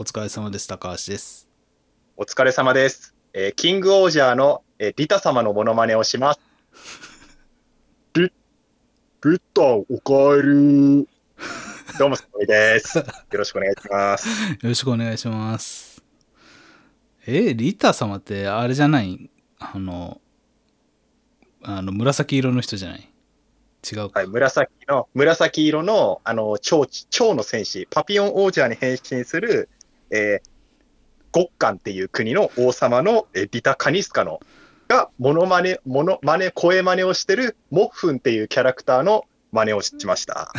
[0.00, 0.68] お疲れ様です。
[0.68, 1.48] 高橋です。
[2.16, 3.16] お疲れ様です。
[3.32, 6.40] えーキングオージャーの、えーリタ様のモノマネをします。
[8.14, 8.32] リ、
[9.24, 11.08] リタ、おかえり。
[11.98, 12.98] どうも、すごいです。
[12.98, 14.28] よろしくお願いします。
[14.28, 16.00] よろしくお願いします。
[17.26, 19.28] え、リタ様ってあれじゃない？
[19.58, 20.20] あの、
[21.64, 23.10] あの、紫色の人じゃない？
[23.90, 24.20] 違うか。
[24.20, 29.68] はい、紫の、紫色の、あの、蝶、蝶の戦士、パピオン王者に変身する、
[30.10, 30.48] えー、
[31.32, 34.40] 極寒っていう国の王様の、えーリタ・カニスカの、
[34.88, 40.52] が、モノマネ、モノマネ、声真似をしてる、モッフンっていうキャラクターの真似をしました。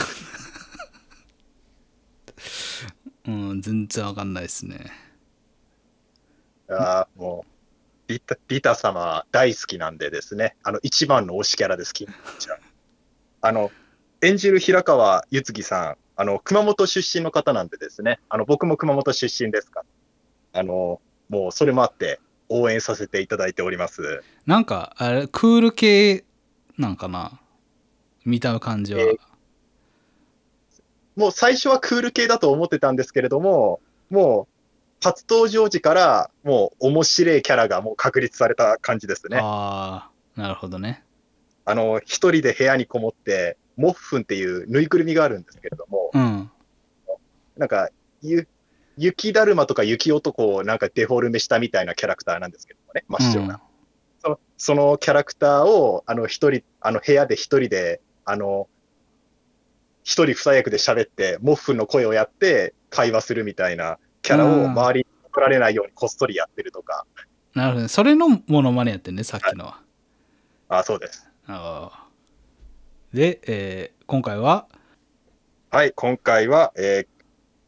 [3.26, 4.92] うん、全然わかんないですね。
[6.70, 12.56] あーもうリタ、リタ様大好きなんでですね、あの、一番の推しキャラです、キングオージャー
[13.42, 13.72] あの、
[14.22, 19.86] 演じる平川ゆつぎさん、あの、熊本出身の方なんでですね、あの、僕も熊本出身ですか
[20.54, 24.22] ら、あの、もうそれもあって、応援させていただいております。
[24.46, 26.26] なんか、あれ、クール系
[26.78, 27.40] なんかな？
[28.26, 29.02] 見た感じは。
[29.02, 29.18] えー
[31.16, 39.38] もう最初はクール系だと思ってたんですけれども、もう、初登場時から、もう面白いキャラがもう確立された感じですね。
[39.42, 41.04] ああ、なるほどね。
[41.66, 46.52] あの、一人で部屋にこもって、モッフンっていうぬいぐるみがあるんですけれども、うん。
[47.58, 47.90] なんか、
[48.22, 48.46] ゆ、
[48.98, 53.62] 雪だるまとか雪男をなんかデフォルメしたみたいなキャラクターなんですけどもね、真っ白な。
[54.22, 58.68] そのそのキャラクターを、あの、一人、あの、部屋で一人で、あの、
[60.04, 67.06] 一人二役で喋って、モッフンの声をやって会話するみたいなキャラをうん周りに怒られないようにこっそりやってるとか、
[67.56, 67.88] なるほどね。
[67.88, 69.82] それのモノマネやってんね、さっきのは。
[70.68, 71.30] あ、そうです。
[71.48, 72.09] ああ
[73.14, 74.68] で、えー今回は、
[75.70, 77.08] はい、今回は、えー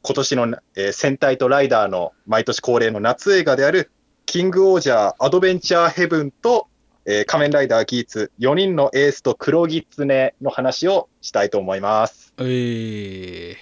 [0.04, 3.92] 今年の、えー戦隊とライダーの毎年恒例の夏映画である、
[4.28, 6.68] キングオージャーアドベンチャーヘブンと、
[7.06, 12.34] えー仮面ライダーギーツ4人のエースと黒ギツネの話をしたいと思います。
[12.38, 13.58] えー、い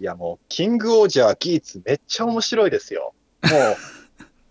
[0.00, 3.14] やもう、キングオージャーギーツめっちゃ面白いですよ。
[3.42, 3.76] もう、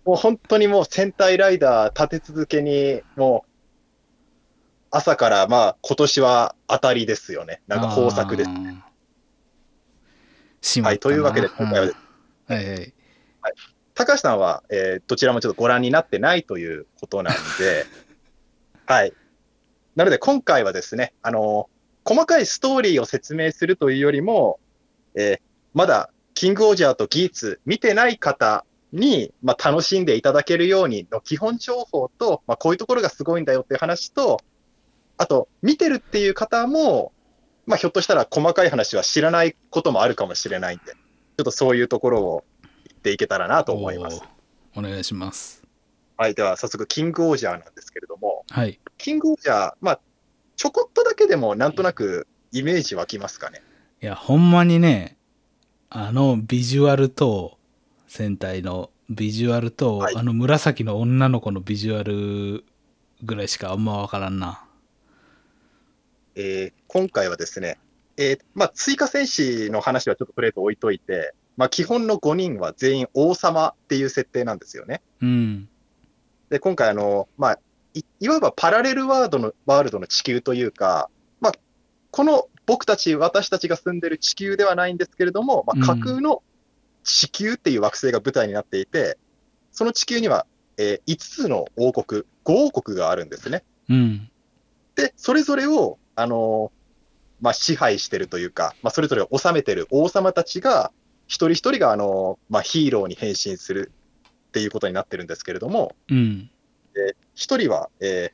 [0.09, 3.48] もう本当にもう戦隊ライダー立て続けに、もう、
[4.91, 7.61] 朝からまあ今年は当たりですよね。
[7.67, 8.49] なんか豊作です。
[8.49, 8.77] あー。
[10.61, 12.93] しまはい、というわけで今回はうんはいはい。
[13.93, 17.85] 高橋さんは、えーどちらもちょっとご覧になってないということなんで、
[18.85, 19.13] はい。
[19.95, 21.69] なので今回はですね、あの
[22.03, 24.59] 細かいストーリーを説明するというよりも、
[25.15, 25.41] えー
[25.73, 34.39] まだキングオージャーとギーツ見てない方に、まあ、楽しんでいただけるようにの基本情報と、まあ、こういうところがすごいんだよっていう話と、
[35.19, 37.11] あと、見てるっていう方も、
[37.67, 42.43] まあ、ひょっとしたら細かい話は知らないこともあるかもしれないんで、ちょっとそういうところを
[42.87, 44.21] 言っていけたらなと思います。
[44.75, 45.61] お願いします。
[46.15, 48.79] はい、では早速、キングオージャーなんですけれども、はい。
[48.97, 49.99] キングオージャー、まあ、
[50.55, 53.61] ちょこっとだけでもなんとなくイメージ湧きますかね？
[54.01, 55.17] いや、ほんまにね、
[55.89, 57.57] あのビジュアルと、
[58.07, 62.63] 戦隊のビジュアルと、はいあの紫の女の子のビジュアル
[63.21, 64.63] ぐらいしかあんまわからんな。
[66.39, 67.77] えー今回はですね、
[68.17, 75.01] えーまあ、追加戦士の話はちょっととりあえず置いといて、まあ、基本の5人は全員王様っていう設定なんですよね。
[75.21, 75.69] うん。
[76.49, 77.59] で、今回あの、まあ、
[77.93, 81.09] いいわばパラレルワードのワールドの地球というか、
[81.41, 81.51] まあ、
[82.11, 86.41] この僕たち、私たちが住んでる地球ではないんですけれども、まあ、架空の
[87.03, 89.17] 地球っていう惑星が舞台になっていて、
[89.71, 90.45] その地球には、
[90.77, 93.63] えー5つの王国、5王国があるんですね。
[93.89, 94.29] うん。
[94.95, 96.79] で、それぞれを、あのー
[97.41, 100.91] まあ、支配してるというか、まあ、それぞれを治めてる王様たちが、
[101.27, 103.91] 一人一人が、あのーまあ、ヒーローに変身する
[104.49, 106.49] っていうことになってるんですけれども、うん。
[106.95, 108.33] えー一人は、え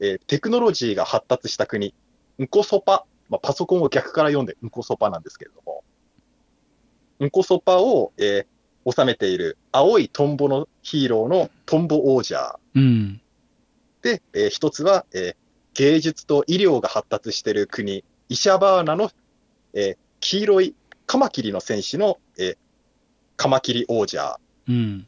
[0.00, 1.94] ーえーテクノロジーが発達した国、
[2.38, 5.82] ンコソパ、まあ、パソコンを逆から読んでンコソパなんですけれども、
[7.24, 8.46] ンコソパを、えー
[8.84, 13.20] 治めている青いトンボのヒーローのトンボ王者うん。
[14.02, 15.41] で、えー一つは、えー
[15.74, 19.10] 芸術と医療が発達している国、イシャバーナの、
[19.74, 20.76] えー黄色い
[21.06, 22.56] カマキリの戦士の、えー
[23.36, 24.38] カマキリ王者、
[24.68, 25.06] うん。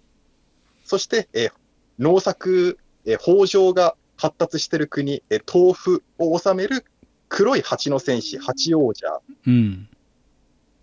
[0.85, 1.53] そして、えー
[1.99, 6.85] 農作、えー豊穣が発達している国、えー豆腐を治める
[7.29, 9.89] 黒い蜂の戦士、蜂王者、うん。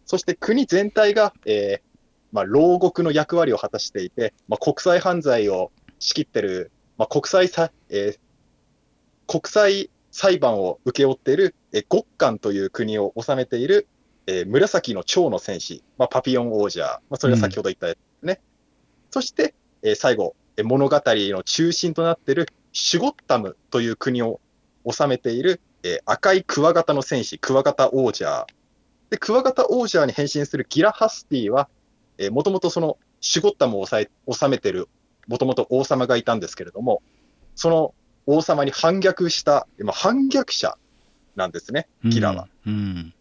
[0.06, 1.92] そして国全体が、えー
[2.32, 8.20] まあ、牢獄の役割を果たしていて、まあ、国際犯罪を仕切ってる、まあ、国際さ、えー
[9.32, 13.88] 国際裁判を請け負っている、えー極寒という国を治めている、
[14.28, 18.42] ええー紫の蝶の戦士、まあ、パピヨン王者、まあ、それは先ほど言ったやつですね。
[19.10, 24.42] そして、えー最後、えー物語の中心となっているシュゴッタムという国を
[24.86, 28.46] 治めている、えー赤いクワガタの戦士、クワガタ王者。
[29.12, 31.70] で、クワガタ王者に変身するギラハスティは、
[32.18, 34.90] えーもともとそのシュゴッタムを抑え治めている、
[35.30, 37.02] もともと王様がいたんですけれども、
[37.56, 37.94] その
[38.32, 40.78] 王様に反逆した、まあ、反逆者
[41.36, 42.48] なんですね、ギラは。
[42.66, 43.14] うん。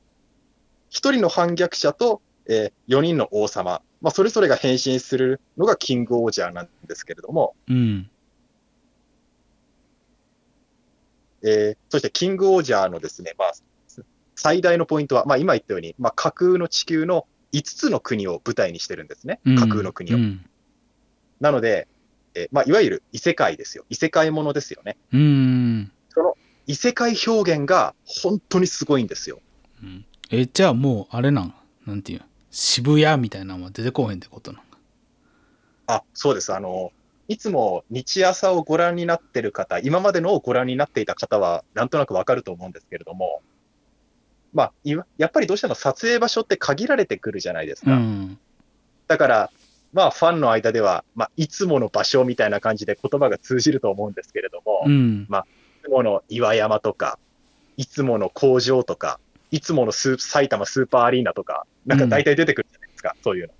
[0.88, 8.10] 一人の反逆者と、え4人の王様、まあ、それぞれが変身するのがキングオージャーなんですけれども、うん。
[11.42, 13.52] えーそしてキングオージャーのですね、まあ、
[14.36, 20.16] 最大のポイントは、まあ、今言ったように、まあ、架空の地球の5つの国を舞台にしてるんですね、うん架空の国を。
[20.16, 20.44] うん。
[21.40, 21.88] なので、
[22.40, 24.96] えーまあ、いわゆる異世界ですよ、異世界ものですよね。
[25.12, 25.92] うん。
[26.66, 29.40] 異世界表現が本当にすごいんですよ。
[29.82, 31.54] うんえ、じゃあもう、あれなん？
[31.86, 32.20] なんていう？
[32.20, 34.62] の渋谷みたいなのは出てこへんってことなん？
[35.88, 36.54] あ、そうです。
[36.54, 36.92] あの、
[37.26, 43.42] いつも日朝をご覧になってる方、今までのをご覧になっていた方は、なんとなくわかると思うんですけれども、
[44.52, 47.92] まあ、やっぱりどうしても撮影場所って限られてくるじゃないですか。
[47.92, 48.38] うん。
[49.08, 49.50] だから、
[49.92, 55.28] まあ、ファンの間では、まあ、いつもの場所みたいな感じで言葉が通じると思うんですけれども、いうん。
[55.82, 57.18] つもの岩山とか、
[57.76, 59.18] いつもの工場とか、
[59.50, 63.54] いつものスー埼玉スーパーアリーナとか、なんか大体出てくるじゃないですか、そういうの。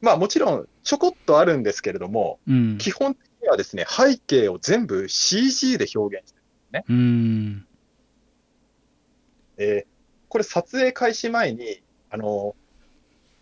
[0.00, 2.78] まあ、もちろん、ちょこっとあるんですけれども、うん。
[2.78, 6.38] 基本的にはですね、背景を全部 CG で表現して
[6.72, 6.84] る。
[6.88, 7.66] うん。
[9.58, 9.98] えー
[10.28, 12.54] これ撮影開始前に、あの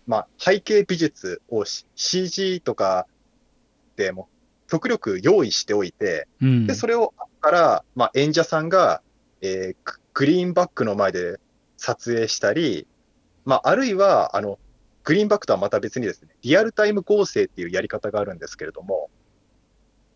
[0.06, 3.06] まあ、背景美術をし CG とか
[3.96, 4.28] でも
[4.68, 6.66] 極力用意しておいて、うん。
[6.66, 9.02] で、それを後から、まあ、演者さんが、
[9.40, 11.38] えーググリーンバックの前で
[11.76, 12.86] 撮影したり、
[13.44, 14.58] まあ、あるいは、あの、
[15.04, 19.10] グリーンバックとはまた別にですね、リアルタイム合成っていうやり方があるんですけれども、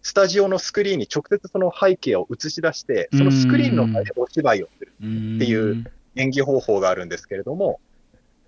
[0.01, 5.85] スタジオのスクリーンに直接その背景を映し出して、そのスクリーンの前でお芝居をするっていう。
[6.17, 7.81] 演技方法があるんですけれども、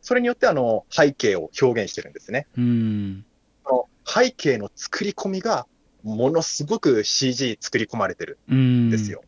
[0.02, 2.46] それによってあの背景を表現してるんですね。
[2.58, 3.25] うん。
[3.62, 5.66] この背景の作り込みが、
[6.02, 8.90] ものすごく CG 作り込まれてるうんん。
[8.90, 9.10] です。
[9.12, 9.22] よ。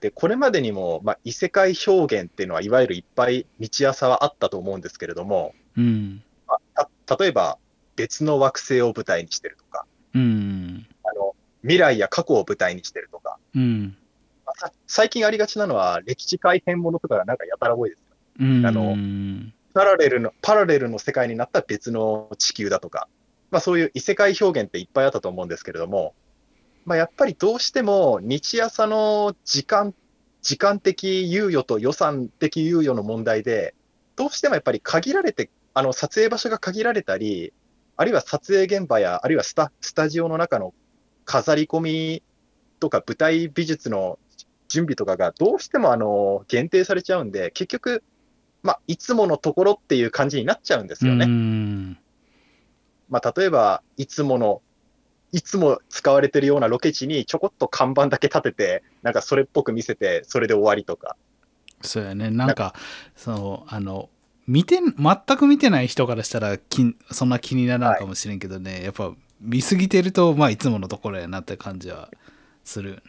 [0.00, 6.22] で、これまでにも、まあ、異世界表現っていうのは、いわゆるいっぱい道朝はあったと思うんですけれども、うん。
[6.46, 7.58] まあた例えば
[7.94, 10.86] 別の惑星を舞台にしてるとか、うん。
[11.04, 13.96] あの未来や過去を舞台にしてるとか、うん。
[14.44, 18.05] まあさ最近ありがちなのは歴史改変ものとかがなんかやたら多いです。
[18.38, 18.96] あの
[19.74, 23.08] パラレルの、パラレルの世界になった別の地球だとか、
[23.50, 26.14] まあそういう異世界表現っていっぱいあったと思うんですけれども、
[26.84, 29.94] まあやっぱりどうしても日朝の時間、
[30.42, 33.74] 時間的猶予と予算的猶予の問題で、
[34.16, 37.52] どうしてもやっぱり限られて、あの撮影場所が限られたり、
[37.96, 40.74] あるいは撮影現場や、あるいはスタスタジオの中の
[41.24, 42.22] 飾り込み
[42.80, 44.18] とか舞台美術の
[44.68, 48.02] 準備とかがどうしてもあの限定されちゃうんで、結局、
[48.66, 51.24] まあ、いつものところっていう感じになっちゃうんですよね。
[51.24, 51.98] うん。
[53.08, 54.60] まあ、例えば、いつもの、
[55.30, 61.16] いつも使われてるようなロケ地にちょこっと看板だけ立てて、なんかそれっぽく見せて、それで終わりとか。
[61.80, 62.30] そうやね。
[62.30, 62.74] なんか、
[63.14, 64.10] その、あの、
[64.48, 72.10] 見て、全く見てない人からしたらき、そんな気にならんかもしれんけどね、やっぱ見すぎてると、まあ、いつものところやなって感じは
[72.64, 73.02] するよね。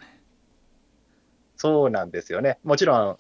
[1.56, 2.60] そうなんですよね。
[2.64, 3.18] もちろん、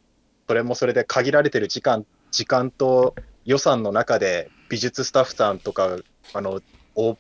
[0.48, 2.06] それもそれで限られてる時間、
[2.38, 3.15] 時間と
[3.46, 5.98] 予算の中で、美術スタッフさんとか、
[6.34, 6.62] あの、
[6.94, 7.17] 大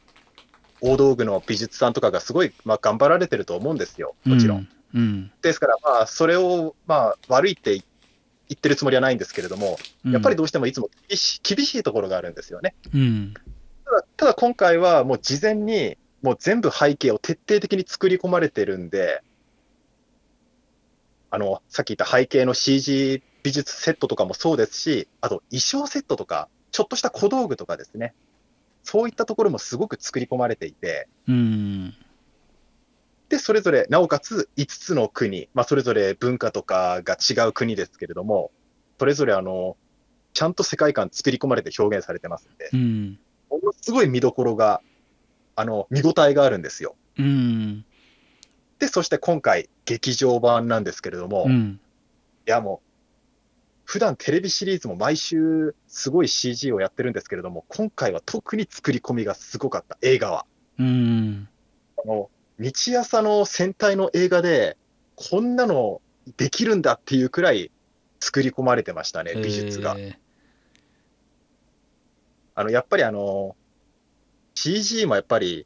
[0.79, 4.13] 大道具の美術さんとかがすごい、まあ、頑張られてると思うんですよ。
[4.25, 4.67] もちろん。
[4.93, 5.01] うん。
[5.01, 5.31] うん。
[5.41, 7.81] ですから、まあ、それを、まあ、悪いって言
[8.53, 12.75] ってるつもりはないんですけれども、やっぱりどうしてもいつも厳し厳しいところがあるんですよね。
[12.93, 13.33] うん。
[13.85, 19.23] ただ、ただ今回はもう事前に、もう全部背景を徹底的に作り込まれてるんで、
[21.31, 28.13] あの、さっき言った背景の CG 美術セットとかもそうですし、あと衣装セットとか、ちょっとした小道具とかですね。
[28.83, 31.93] そういったところもすごく作り込まれていて、うん。
[33.29, 38.51] で、それぞれ、なおかつ5つの国、まあ、それぞれ文化とかが違う国ですけれども、
[38.99, 39.77] それぞれあの、
[40.33, 43.19] ちゃんと世界観作り込まれて表現されてますんで、うん。
[43.49, 44.81] ものすごい見どころが、
[45.55, 46.97] あの、見応えがあるんですよ。
[47.17, 47.85] うん。
[48.79, 51.79] で、そして今回、劇場版なんですけれども、いうん。
[52.47, 52.86] やもう、
[53.87, 60.45] 普段テレビシリーズも毎週すごい CG をやってるんですけれども、今回は特に作り込みがすごかった、映画は。
[60.77, 61.47] うん。
[62.03, 62.29] あの、
[62.59, 64.75] 日朝の戦隊の映画で、
[65.15, 66.01] こんなの
[66.35, 67.71] できるんだっていうくらい、
[68.19, 69.95] 作り込まれてましたね、美術が。
[69.97, 70.19] え
[72.55, 73.55] あの、やっぱりあの、
[74.55, 75.65] CG もやっぱり、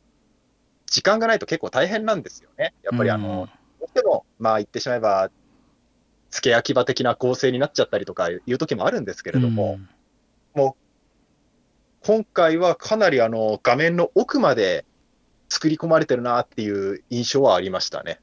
[0.86, 2.76] 時間がないと結構大変なんですよね。
[2.84, 3.50] やっぱりあの、
[3.80, 5.32] どうしても、まあ言ってしまえば、
[6.32, 9.80] 付け焼き場的な構成になっちゃったりとかいう時もあるんですけけれども、
[10.56, 10.76] も
[12.02, 14.86] う、今回はかなりあの、画面の奥まで
[15.50, 18.20] 作り込まれてるなっていう印象はありましたね。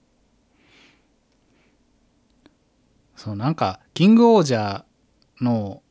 [3.14, 5.82] そうなんかキングオージャーの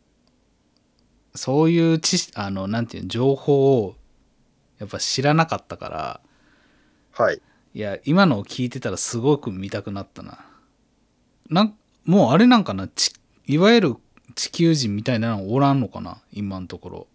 [1.35, 3.95] そういう知識あのなんていうの情報を
[4.79, 6.21] やっぱ知らなかったから
[7.11, 7.41] はい。
[7.73, 10.45] いや今のを聞いてたらすごく見たくなったな
[11.49, 12.87] なんもうあれなんかな？
[12.87, 13.13] ち
[13.45, 13.95] いわゆる
[14.33, 16.17] 地球人みたいなのおらんのかな？
[16.33, 17.07] 今のところ。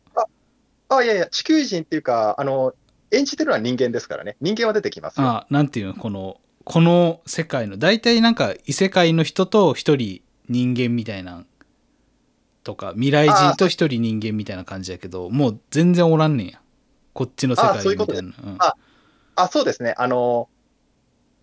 [0.88, 2.74] あ、いやいや、地球人っていうか、あの、
[3.10, 4.36] 演じてるのは人間ですからね。
[4.40, 5.26] 人間は出てきますよ。
[5.26, 5.94] あなんていうの？
[5.94, 11.44] このこの世界の大体なんか異世界の人と一人人間みたいな
[12.62, 16.60] とか未来人と一人人間みたいな感じやけどもう全然おらんねんや。
[17.14, 18.76] こっちの世界みたいな。
[19.34, 19.94] あ、そうですね。
[19.98, 20.48] あの、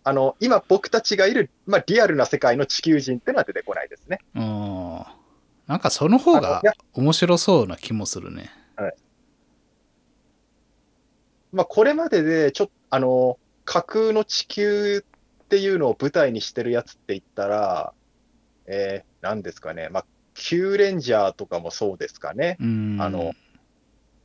[0.04, 4.20] あの、今僕たちがいる、まあ、リアルな世界の地球人っていうのは出てこないですね。
[4.36, 5.04] うん
[5.68, 6.64] なんかその方が
[6.94, 8.50] 面白そうな気もするね
[11.52, 15.04] まあ、これまでで、ちょっと、あの、架空の地球
[15.44, 17.94] っていうのを舞台にしてるやつって言ったら、
[18.68, 19.90] えー、何ですかね。
[19.90, 22.58] まあ、キューレンジャーとかもそうですかね。
[22.60, 23.34] うんあの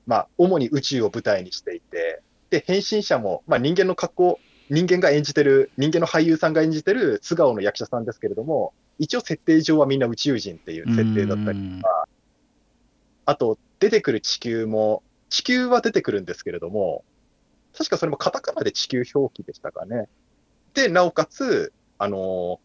[0.07, 4.41] まあ、主に宇宙を舞台にしていて、で、変身者も、まあ、人間の格好、
[4.71, 11.83] 人間が演じてる、人間の俳優さんが演じてる素顔の役者さんですけれども、一応設定上はみんな宇宙人っていう設定だったり、うん
[13.27, 17.05] あと、出てくる地球も、地球は出てくるんですけれども、
[17.77, 20.09] 確かそれもカタカナで地球表記でしたかね。
[20.75, 22.61] で、なおかつ、あの、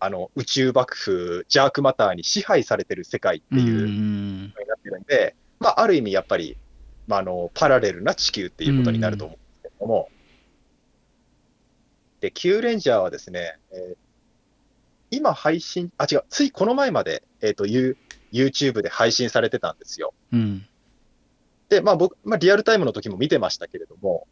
[0.00, 6.56] あの、宇宙幕府、ジャークマターに支配されてる世界っていう、うんになってるんで、まあ、ある意味やっぱり、
[7.06, 10.08] まあ、あの、パラレルな地球っていうことになると思うんですけれども、
[12.24, 13.96] で、キューレンジャーはですね、えー
[15.10, 20.12] 今配信、あ、違う、ついこの前まで、えっ、と、ユー YouTube で配信されてたんですよ。
[20.32, 20.66] うん
[21.68, 24.26] で、まあ僕、まあリアルタイムの時も見てましたけれども、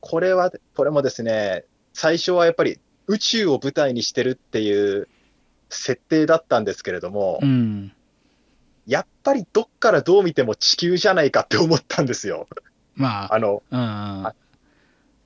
[0.00, 5.06] これは、これもですね、最初はやっぱり宇宙を舞台にしてるっていう
[5.68, 7.92] 設定だったんですけれども、うん
[8.86, 12.48] やっぱりどっからどう見ても地球じゃないかって思ったんですよ。
[12.96, 13.78] まああの、うん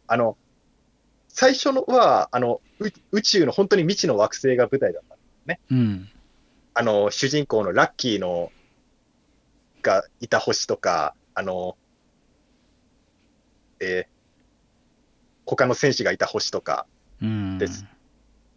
[0.09, 0.37] あの、
[1.39, 5.17] 最初のは、あの、う宇宙の本当に未知の惑星が舞台だった。
[5.71, 6.09] うん。
[6.75, 8.51] あの、主人公のラッキーの、
[9.81, 11.77] がいた星とか、あの、
[13.79, 14.19] えー
[15.47, 16.87] 他の戦士がいた星とか、
[17.23, 17.59] うん。
[17.59, 17.87] です。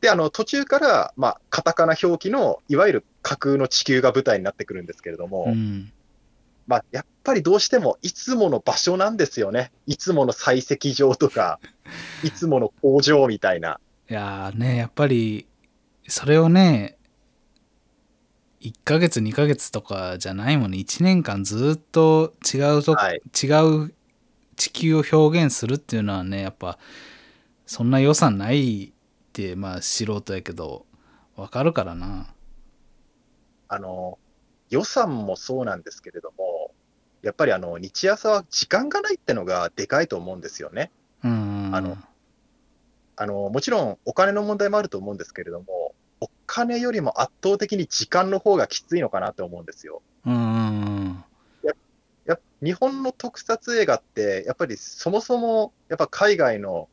[0.01, 5.93] で、あの、途中から、まあ、カタカナ表記の、いわゆる架空の地球が舞台になってくるんですけれども、うん
[6.71, 9.73] まあ、やっぱりどうしても、いつもの場所なんですよね。
[9.87, 11.59] いつもの採石場とか、
[12.23, 13.81] いつもの工場みたいな。
[14.09, 15.47] いやーねやっぱり
[16.07, 16.97] それをね
[18.59, 23.21] 1ヶ月2ヶ月とかじゃないもんね1年間ずっと違うと、はい。
[23.41, 23.47] 違
[23.85, 23.93] う
[24.55, 26.77] 地球を表現するっていうのはねやっぱ
[27.65, 28.91] そんな予算ないっ
[29.31, 30.85] てまあ素人やけど
[31.35, 32.33] わかるからな
[33.67, 34.19] あの、
[34.71, 36.60] 予算もそうなんですけれども、
[37.21, 40.91] やっぱりあの、日朝は時間がないってのがでかいと思うんですよね。
[41.23, 41.97] うんあの
[43.15, 50.01] あの、もちろんお金の問題もあると思うんですけれども、お金よりも圧倒的に時間の方がきついのかなと思うんですよ。
[50.25, 51.23] うん
[52.25, 56.89] やっぱ日本の特撮映画って、やっぱりそもそも、やっぱ海外の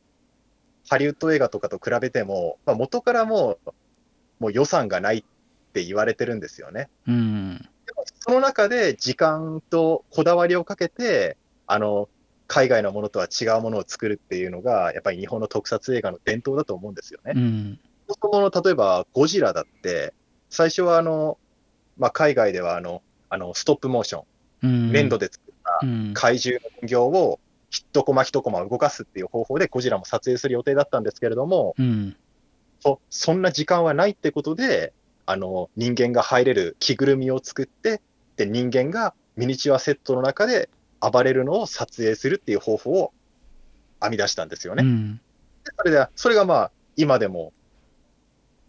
[0.89, 3.71] ハリウッド映画とかと比べても、まあ、元からもう、
[4.39, 5.23] もう予算がないっ
[5.73, 6.89] て言われてるんですよね。
[7.07, 7.69] うん
[8.19, 11.37] その中で時間とこだわりをかけて、
[11.67, 12.09] あの、
[12.47, 17.33] 海外のものとは違うものを作るっていうのが、やっぱり日本の特撮映画の伝統だと思うんですよね。
[17.35, 17.79] うん。
[18.21, 20.13] その例えば、ゴジラだって、
[20.49, 21.37] 最初はあの、
[21.97, 24.23] まあ、海外ではあの、あの、ストップモーション、
[24.63, 24.91] うん。
[24.91, 26.13] 粘土で作ったうん。
[26.15, 27.39] 怪獣の人形を
[27.69, 32.15] 一コマ一コマ動かすっていう方法でゴジラも撮影する予定だったんですけれども、うん。
[32.79, 34.93] そそんな時間はないってことで、
[35.29, 38.01] あの、人間が入れる着ぐるみを作って、
[38.35, 40.69] で、人間がミニチュアセットの中で
[40.99, 43.13] 暴れるのを撮影するっていう方法を
[44.01, 44.83] 編み出したんですよね。
[44.83, 45.21] うん
[45.63, 47.53] でそれで、それがまあ、今でも、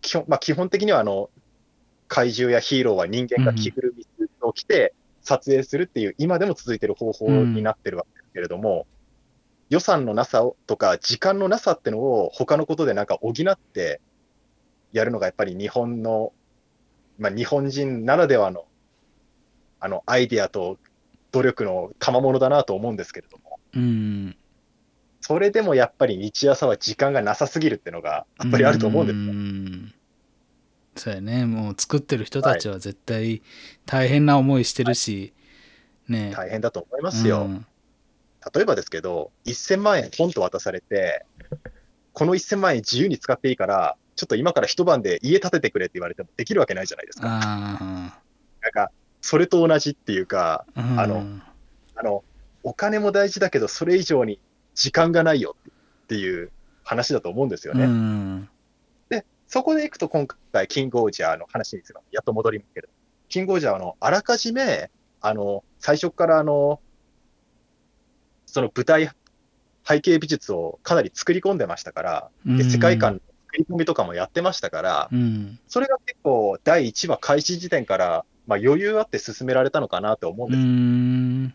[0.03, 1.31] 基本、まあ基本的にはあの、
[2.09, 4.05] 怪獣やヒーローは人間が着ぐるみ
[4.43, 8.87] を着て撮影するっていう、今でも続いてる方法になってるわけですけれども、
[9.71, 14.03] 予算のなさをとか、時間のなさってのを他のことでなんか補って
[14.93, 16.33] やるのがやっぱり日本の
[17.21, 18.67] まあ、日本人ならではの、
[19.79, 20.79] あの、アイディアと
[21.31, 24.37] 努力の賜物だなと思うんですけれども、うん。
[25.21, 29.33] それでもやっぱり日朝は時間がなさすぎるっていうのが、やっぱりあると思うんですよ。
[29.33, 29.95] ん
[30.97, 31.47] そうやね。
[31.47, 33.43] もう作ってる人たちは絶対
[33.87, 35.35] 大変な思いしてるし、
[36.09, 36.33] ね。
[36.35, 37.43] 大変だと思いますよ。
[37.43, 37.67] うん
[38.55, 41.27] 例えばですけど、1000万円ポンと渡されて、
[42.15, 47.27] この1000万円自由に使っていいから、ちょっと今から一晩で家建ててくれって言われてもできるわけないじゃないですか。
[47.27, 48.21] あ
[48.61, 48.91] なんか、
[49.23, 50.97] それと同じっていうか、あ。
[50.99, 51.25] あの
[51.95, 52.23] あの、
[52.63, 54.39] お金も大事だけど、それ以上に
[54.75, 55.57] 時間がないよ
[56.05, 56.51] っていう
[56.85, 57.85] 話だと思うんですよね。
[57.85, 58.49] うん。
[59.09, 62.89] で、そこでいくと今回、キングオージャーの話にするのやっと戻りますけど、
[63.31, 64.91] キングオージャーはあの、あらかじめ、
[65.23, 66.79] あの、最初からあの、
[68.45, 69.11] その舞台、
[69.89, 75.59] 背景美術をかなり作り込んでましたから、で世界観の作り込みとかもやってましたから、うん。
[75.69, 80.67] それが結構第1話開始時点から、まあ、余裕あって進められたのかなと思うんうです。
[80.67, 81.55] ん。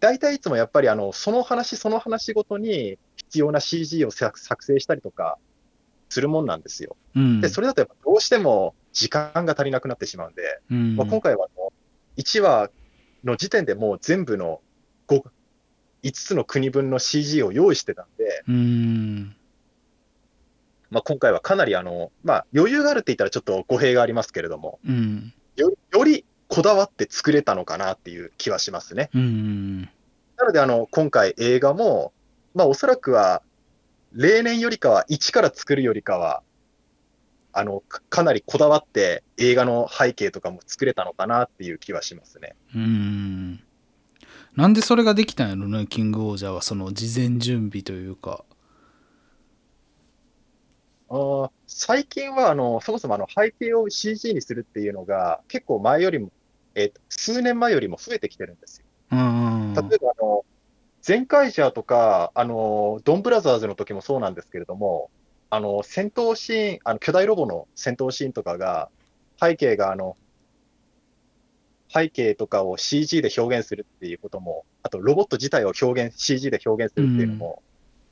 [0.00, 5.38] 大体いつもやっぱりあの、その話その話ごとに必要な CG を作作成したりとか
[6.08, 6.96] するもんなんですよ。
[7.14, 7.40] うん。
[7.40, 11.72] で、それだとやっぱどうしても時間が足りなくなってしまうんで、うんまあ、今回はあの
[12.16, 12.70] 1話
[13.24, 14.60] の時点でもう全部の
[15.08, 15.22] 5,
[16.02, 19.36] 5つの国分の CG を用意してたんで、うん。
[20.90, 25.32] まあ、今回はかなりあの、まあ、余裕があるって言ったらちょっと語弊がありますけれども、うん。
[25.56, 29.10] よよりこだわって作れたのかなっていう気はしますね。
[29.14, 29.82] うん。
[30.36, 32.12] なので、あの、今回映画も、
[32.54, 33.42] まあ、おそらくは、
[34.12, 36.42] 例年よりかは、一から作るよりかは、
[37.52, 42.54] あの、かかなりこだわって映画の背景とかも作れたのかなっていう気はしますね。
[42.74, 43.60] うん。
[44.54, 48.45] なんでそれができたんやろね、キングオージャーは、その事前準備というか。
[51.08, 56.30] あー最近は、あの、そもそもあの背景を CG にするっていうのが、結構前よりも、
[56.74, 58.86] えーと数年前よりも増えてきてるんですよ。
[59.12, 59.74] うん。
[59.74, 60.44] 例えば、あの、
[61.02, 65.10] ゼンカイジャーとか、あの、ドンブラザーズの時もそうなんですけれども、
[65.50, 68.90] あの、戦闘シーン、あの、巨大ロボの戦闘シーンとかが、
[69.40, 70.16] 背景が、あの、
[71.88, 77.62] 背景とかを CG で表現するっていうことも、あとロボット自体を表現、CG で表現するっていうのも、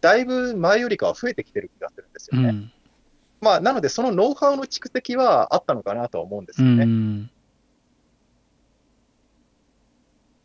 [0.00, 2.48] だいぶ前よりかは増えてきてる気がするんですよね。
[2.50, 2.72] うん。
[3.44, 6.84] まあ、なので、そのノウハウの蓄積はあったのかなとは思うんですうよね。
[6.86, 7.30] ん。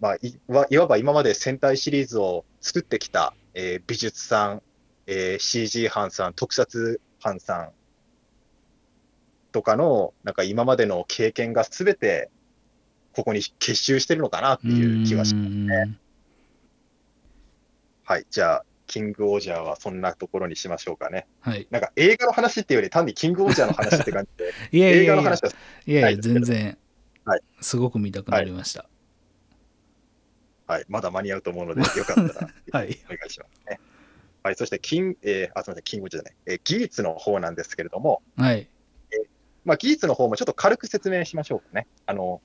[0.02, 4.62] まあ、いわいわば今まで戦隊シリーズを作ってきた、えー美術さん、
[5.08, 7.72] えー CG 班さん、特撮班さん
[9.54, 12.30] とかの、なんか今までの経験がすべて、
[13.14, 15.56] ここに結集してるのかなっていう気がします。
[15.56, 15.98] ね。
[18.04, 18.26] はい。
[18.30, 21.28] じゃあ、キングオージャーはそんなところにしましょうかね。
[21.42, 21.68] はい。
[21.70, 25.52] なんか映画の話っていうより単にキングオージャーの話って感じで、 いやいやいや映画の話は
[25.86, 26.78] いやいや、全然
[27.24, 28.90] はい、すごく見たくなりました。
[30.66, 30.86] はい。
[30.88, 33.00] まだ間に合うと思うので、よかったら はい。
[33.06, 33.80] お願いしますね。
[34.44, 34.56] はい。
[34.56, 38.68] そして、キン、えーあ、すみません、キングオージャーじゃない、えーギーツの方なんですけれども、はい。
[39.66, 41.88] まあ、技術の方もちょっと軽く説明しましょうかね。
[42.06, 42.42] あの、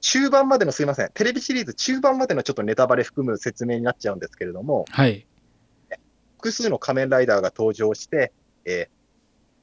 [0.00, 5.26] 中盤までのすいません、テレビシリーズ中盤までのちょっとネタバレ含む説明になっちゃうんですけれども、はい。
[6.38, 8.32] 複数の仮面ライダーが登場して、
[8.64, 8.88] え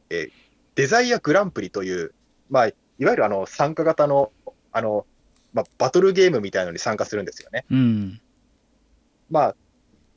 [0.09, 0.31] ーえー
[0.75, 2.13] デザイアグランプリという、
[2.49, 2.73] まあ、い
[3.05, 4.31] わゆるあの参加型の
[4.71, 5.05] あの、
[5.53, 7.65] まあ、バトルゲームみたいなのに参加するんですよね。
[7.71, 8.21] うん。
[9.31, 9.55] まあ、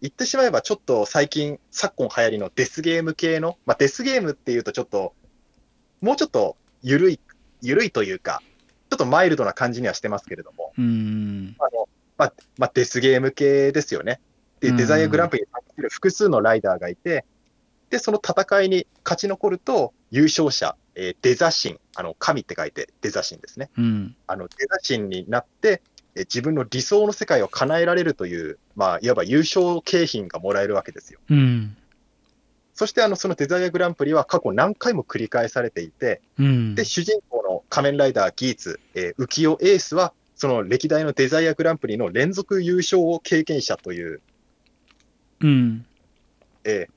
[0.02, 5.14] 言ってしまえばちょっと最近、昨今流行りのデスゲーム系の、まあ、デスゲームっていうとちょっと、
[6.00, 7.20] もうちょっと緩い、
[7.62, 8.42] 緩いというか、
[8.90, 11.54] ちょっとマイルドな感じにはしてますけれども、うん。
[11.60, 14.20] あのまあまあ、デスゲーム系ですよね。
[14.60, 17.24] で、うんデザイアグランプリに参加する複数のライダーがいて、
[17.90, 23.70] で、その戦いに勝ち残ると、優勝者、えーデザ神、あの、神って書いてデザ神ですね。
[23.78, 24.16] うん。
[24.26, 25.82] あの、デザ神になって、
[26.14, 31.20] えー自分の理想の世界を叶えられるという、まあ、いわば優勝景品がもらえるわけですよ。
[31.30, 31.76] うん。
[32.74, 36.74] そして、あの、そのデザイアグランプリは過去何回も繰り返されていて、うん。
[36.74, 44.20] で、主人公の仮面ライダーギーツ、えー浮世エースは、その歴代のデザイアグランプリの連続優勝経験者という、
[45.40, 45.86] うん。
[46.64, 46.92] えー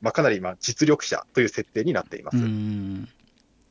[0.00, 2.38] まあ、かなりまあ実力者という設定になっています。
[2.38, 3.08] うん。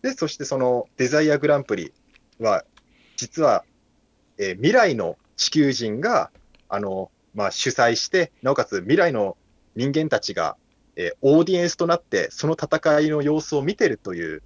[0.02, 1.92] で、そしてそのデザイアグランプリ
[2.40, 2.64] は、
[3.18, 3.66] 実は、
[4.38, 6.32] えー未来の地球人が、
[6.68, 9.38] あの、まあ、主催して、なおかつ未来の
[9.76, 10.56] 人間たちが、
[10.96, 14.44] えーオーディエンスとなって、その戦いの様子を見てるという、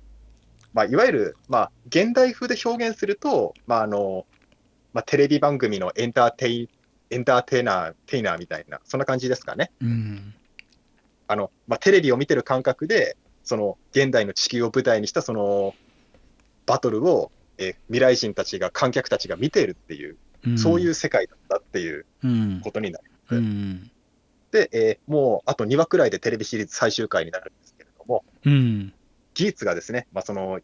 [0.74, 4.26] まあ、いわゆる、まあ、現代風で表現すると、まあ、あの、
[4.94, 6.70] まあ、テレビ番組のエンターテイ、
[7.14, 9.72] エンターテイナー、テイナーみたいな、そんな感じですかね。
[9.82, 10.34] うん。
[11.28, 15.76] あの、まあ、テレビを見てる感覚で、その、現代の地球を舞台にした、その、
[16.66, 20.18] バトルを、えー未来人たちが、観客たちが見ているっていう、
[20.50, 23.06] んそういう世界だったっていううんことになる。
[23.30, 23.92] うん
[24.52, 28.94] で、えーもうあと2話くらいでテレビシリーズ最終回になるんですけれども、うん
[29.36, 30.60] ギーツがですね、まあ、その、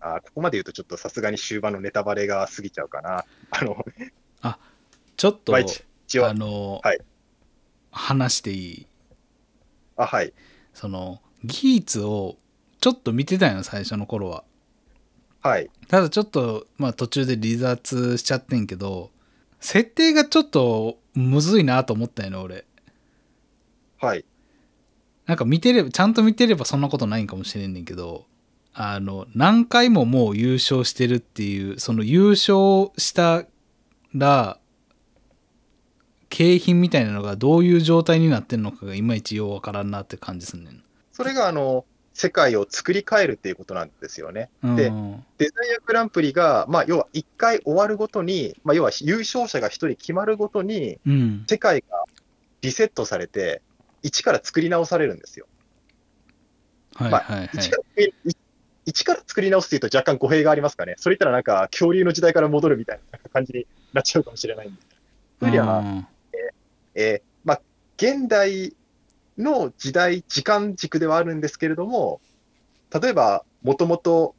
[0.00, 3.24] あーここまで言うとちょっとさすがに終盤のネタバレが過ぎちゃうかな。
[3.50, 3.84] あの、
[5.18, 5.62] ちょっとまあ
[6.16, 6.98] 応あ、の、はい
[7.90, 8.86] 話していい？
[9.96, 10.32] あ、はい。
[10.74, 12.36] そのギーツを
[12.80, 14.44] ちょっと見てたよ最初の頃は
[15.42, 15.68] はい。
[15.88, 19.10] ただちょっと、まあ、途中で離脱しちゃってんけど
[19.58, 22.64] 設定がちょっとむずいなと思ったよね俺
[23.98, 24.24] はい。
[25.26, 28.26] なんか見てればちゃんと見てればそんなことないんかもしれんねんけど
[28.74, 33.44] あの何回ももう優勝してるっていうその優勝した
[34.14, 34.58] ら
[36.28, 40.82] 景品みたいなのがどういう状態になってんのかがいまいちようわからんなって感じすんねん。
[41.12, 41.84] それが、あの、
[42.18, 44.50] 世界を作り変えるっていうことなんですよね。
[44.64, 44.90] うん、で
[45.38, 52.04] デザイアグランプリが、まあ、要は1回終わるごとに、まあ、要は優勝者が1人決まるごとに、うん、世界が
[52.60, 53.62] リセットされて、
[54.02, 55.46] 一から作り直されるんですよ。
[56.98, 58.36] まあはい一から作りい
[58.84, 60.94] 一から作り直すっていうと若干語弊がありますかね。
[60.98, 64.80] それ言ったらなんか恐竜の時代から戻るみたいな感じになっちゃうかもしれないんで。
[65.38, 66.06] そういうよりは、うん
[67.00, 67.60] えーまあ、
[67.96, 68.74] 現代
[69.38, 72.20] の時代、時間軸ではあるんですけれども、
[73.00, 74.34] 例えば、もともと、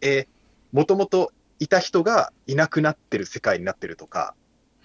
[0.00, 0.26] えー、
[0.70, 4.34] もともといた人がいなくなってる世界になってるとか、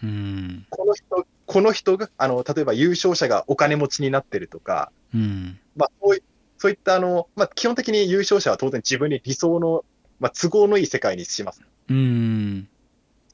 [0.02, 6.24] うんこの人、この人が、あの、例えば優勝者がお金持ちになってるとか、うんまあ、そうい
[6.58, 9.86] そういったあの、まあ、基本的に優勝者は当然自分に理想の、
[10.20, 11.62] まあ、都合のいい世界にします。
[11.90, 12.68] うん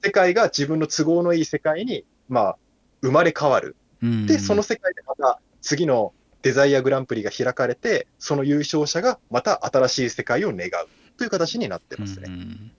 [0.04, 2.58] 世界が自分の都合のいい世界に、まあ、
[3.02, 3.76] 生まれ変わる。
[4.02, 4.26] うん。
[4.28, 10.72] で、その世界でまた次のデザイアグランプリが開かれて、その優勝者がまた新しい世界を願う
[11.18, 12.26] という形になってますね。
[12.28, 12.72] うん。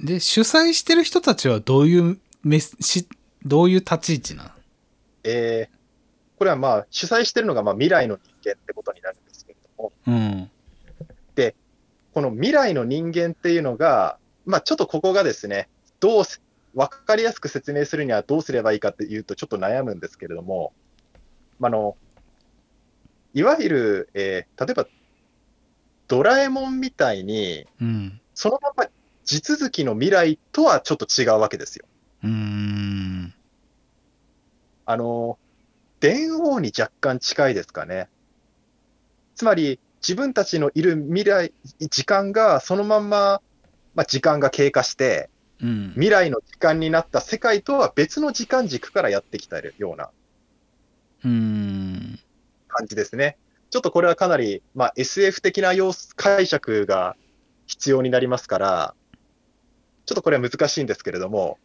[0.00, 3.06] で主催してる人たちはどういうメスし
[3.44, 4.50] どういう立ち位置なの？
[5.24, 5.76] えー
[6.38, 10.50] これはまあ主催してるのがまあ未来の人間ってことになるんですけれども、うん。
[12.14, 16.24] この未来の人間っていうのが、まあちょっとここがですね、どう
[16.74, 20.72] せ、わかりやすく説明するにはどうすればいいかっていうとちょっと悩むんですけれども、
[21.58, 21.96] まあ、あの、
[23.34, 24.86] いわゆる、えー例えば、
[26.08, 28.86] ドラえもんみたいに、うんそのまま
[29.24, 31.86] 地続きの未来とはちょっと違うわけですよ。
[32.24, 33.34] うん
[34.84, 35.38] あの、
[36.00, 38.08] 電王に若干近いですかね。
[39.36, 43.40] つまり、自分たちのいる未来、時間がそのまんま、
[43.94, 45.30] まあ、時間が経過して、
[45.62, 50.10] うん未来の時間になった世界とは別の時間軸からやってきたような
[51.24, 52.18] うん
[52.68, 53.36] 感じですね。
[53.70, 57.16] ちょっとこれはかなり、まあ、SF 的な要素解釈が
[57.66, 58.94] 必要になりますから、
[60.04, 61.58] ちょっとこれは難しいんですけれども、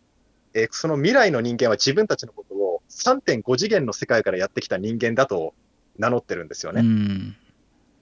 [0.54, 5.54] えーその未来の人間は自分たちのことを3.5次元の世界からやってきた人間だと
[5.98, 6.82] 名乗ってるんですよね。
[6.82, 7.36] うん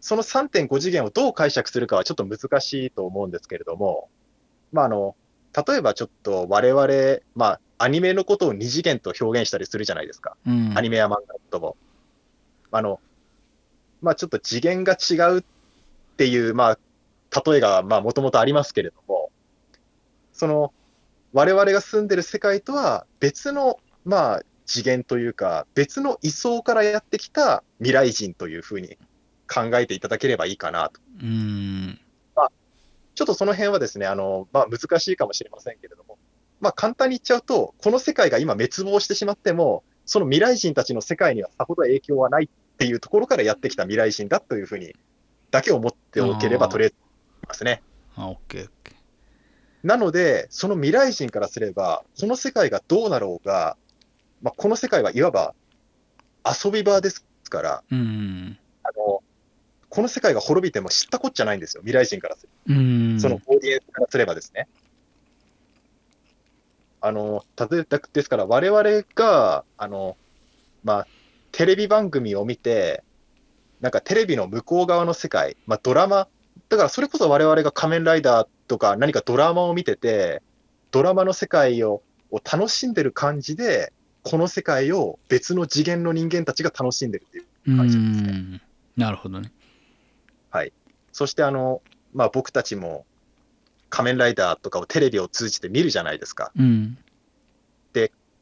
[0.02, 4.10] その3.5次元をどう解釈するかはちょっと難しいと思うんですけれども、
[4.72, 5.16] まあ、あの、
[5.56, 10.36] 例えばちょっと我々、まあ、アニメのことを2次元と表現したりするじゃないですか。
[10.46, 11.78] うんアニメや漫画とも。
[12.72, 13.00] あの、
[14.02, 15.44] まあちょっと次元が違うっ
[16.18, 19.32] ていう、まあ、例えが、まあもともとありますけれども、
[20.34, 20.74] その、
[21.32, 28.98] 我々が住んでる世界とは別の、まあ次元というか、別の位相からやってきた未来人というふうに
[29.48, 31.00] 考えていただければいいかなと。
[31.22, 32.00] うん
[33.16, 36.18] ちょっとその辺はですね、あの、まあ難しいかもしれませんけれども、
[36.60, 44.94] まあ簡単に言っちゃうと、この世界が今滅亡してしまっても、その未来人たちの世界にはさほど影響はないっていうところからやってきた未来人だというふうに、
[45.50, 47.82] だけ思っておければとりあえずいますね。
[48.16, 48.70] あオッケー
[49.86, 53.78] なので、その未来人からすれば、この世界がどうなろうが、
[54.42, 55.54] まあ、この世界はいわば
[56.44, 58.58] 遊び場ですから、うん。
[58.82, 59.22] あの、
[59.96, 62.50] この世界が滅びても知ったこっちゃないんですよ、未来人からする。
[63.22, 64.68] そのオーディエンスからすればですね。
[67.00, 68.84] あの、例えば、ですから、我々
[69.16, 70.18] が、あの、
[70.84, 71.08] まあ、
[71.54, 73.04] テレビ番組を見て、
[73.80, 76.28] なんかテレビの向こう側の世界、まあ、ドラマ、
[76.68, 80.42] だからそれこそ我々が仮面ライダーとか何かドラマを見てて、
[80.92, 87.46] ドラマの世界をを楽しんでる感じで、この世界を別の次元の人間たちが楽しんでるっていう。
[87.76, 88.32] う感じですね。
[88.32, 88.62] ん。
[88.98, 89.52] なるほどね
[91.12, 91.82] そしてあの、
[92.14, 93.06] まあ、僕たちも
[93.90, 96.52] 仮面ライダーとかをテレビを通じて見るじゃないですか。
[96.58, 96.98] うん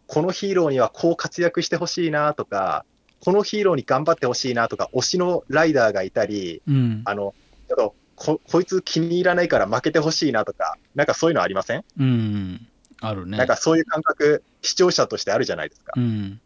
[0.07, 2.85] このヒーローにはこう活躍してほしいなとか、
[3.19, 7.33] このヒーローに頑張ってほしいなとか、推しのライダーがいたり、うんあの、
[7.67, 12.67] ちょっとこ、こいつ気に入らないから負けてほしいなとか、なんかそういうのありません、うん。
[12.99, 13.37] あるね。
[13.37, 15.93] なんかそういう感覚、視聴者としてあるじゃないですか。
[15.95, 16.39] うん。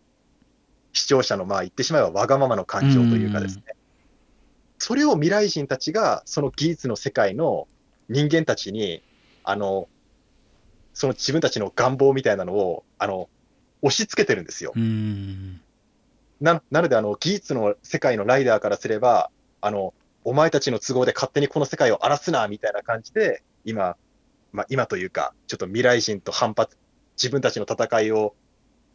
[0.93, 3.63] 視聴者の、まあ言ってしまえばわがままの感情というかですね。
[4.79, 7.67] それを未来人たちが、その技術の世界の
[8.09, 9.01] 人間たちに、
[9.43, 9.87] あの、
[10.93, 13.29] その自分たちの願望みたいなのを、あの、
[13.81, 14.73] 押し付けてるんですよ。
[14.75, 15.61] うん。
[16.41, 23.95] ななので、あの、技術の世界のライダーからすれば、あの、お前たちの都合で勝手にこの世界を荒らすな、みたいな感じで、今、
[24.51, 26.77] まあ、今というか、ちょっと未来人と反発、
[27.15, 28.35] 自分たちの戦いを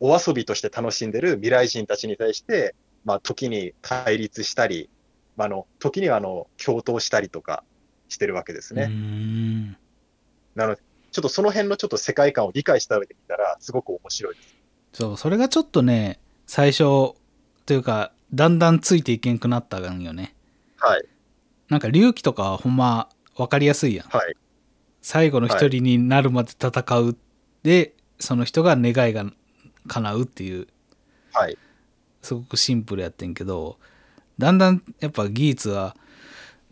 [0.01, 5.02] お遊びとして楽しんでる未来人たちに対して、まあ、時に対立したり、ま
[5.39, 7.65] あ、あの、時には、あの、共闘したりとか
[8.09, 8.85] してるわけですね。
[8.85, 9.77] うん。
[10.55, 14.57] なので、ちょっとその辺のちょっと世界観を理解した上で見たら、すごく面白いです。
[14.93, 17.15] そう、それがちょっとね、最初、
[17.65, 20.35] というか、だんだんついていけんくなったんよね。
[20.77, 21.05] はい、
[21.69, 24.09] なんか、隆起とかはほんま分かりやすいやん。
[24.09, 24.37] はい、
[25.01, 27.17] 最後の一人になるまで戦う。
[27.63, 29.25] で、その人が願いが
[29.87, 30.67] 叶うっていう、
[31.33, 31.59] はい、
[32.23, 33.79] すごくシンプルやってんけど、
[34.39, 35.97] だんだんやっぱ技術は、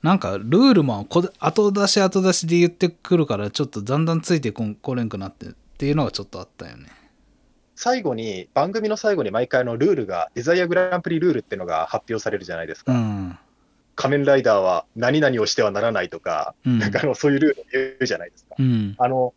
[0.02, 6.86] なんかルールもこ後出し後出しで言ってくるから、ちょっとだんだんついてこんこれんくなってっていうのがちょっとあったよね。
[7.80, 12.92] 最後に、番組の最後に毎回のルールが、デザイアグランプリルールっていうのが発表されるじゃないですか。
[12.92, 13.38] うん。
[13.96, 16.78] 仮面ライダーは何々をしてはならないとか、うん。
[16.78, 18.54] なんかあのそういうルールを言うじゃないですか。
[18.58, 18.94] うん。
[18.98, 19.32] あの、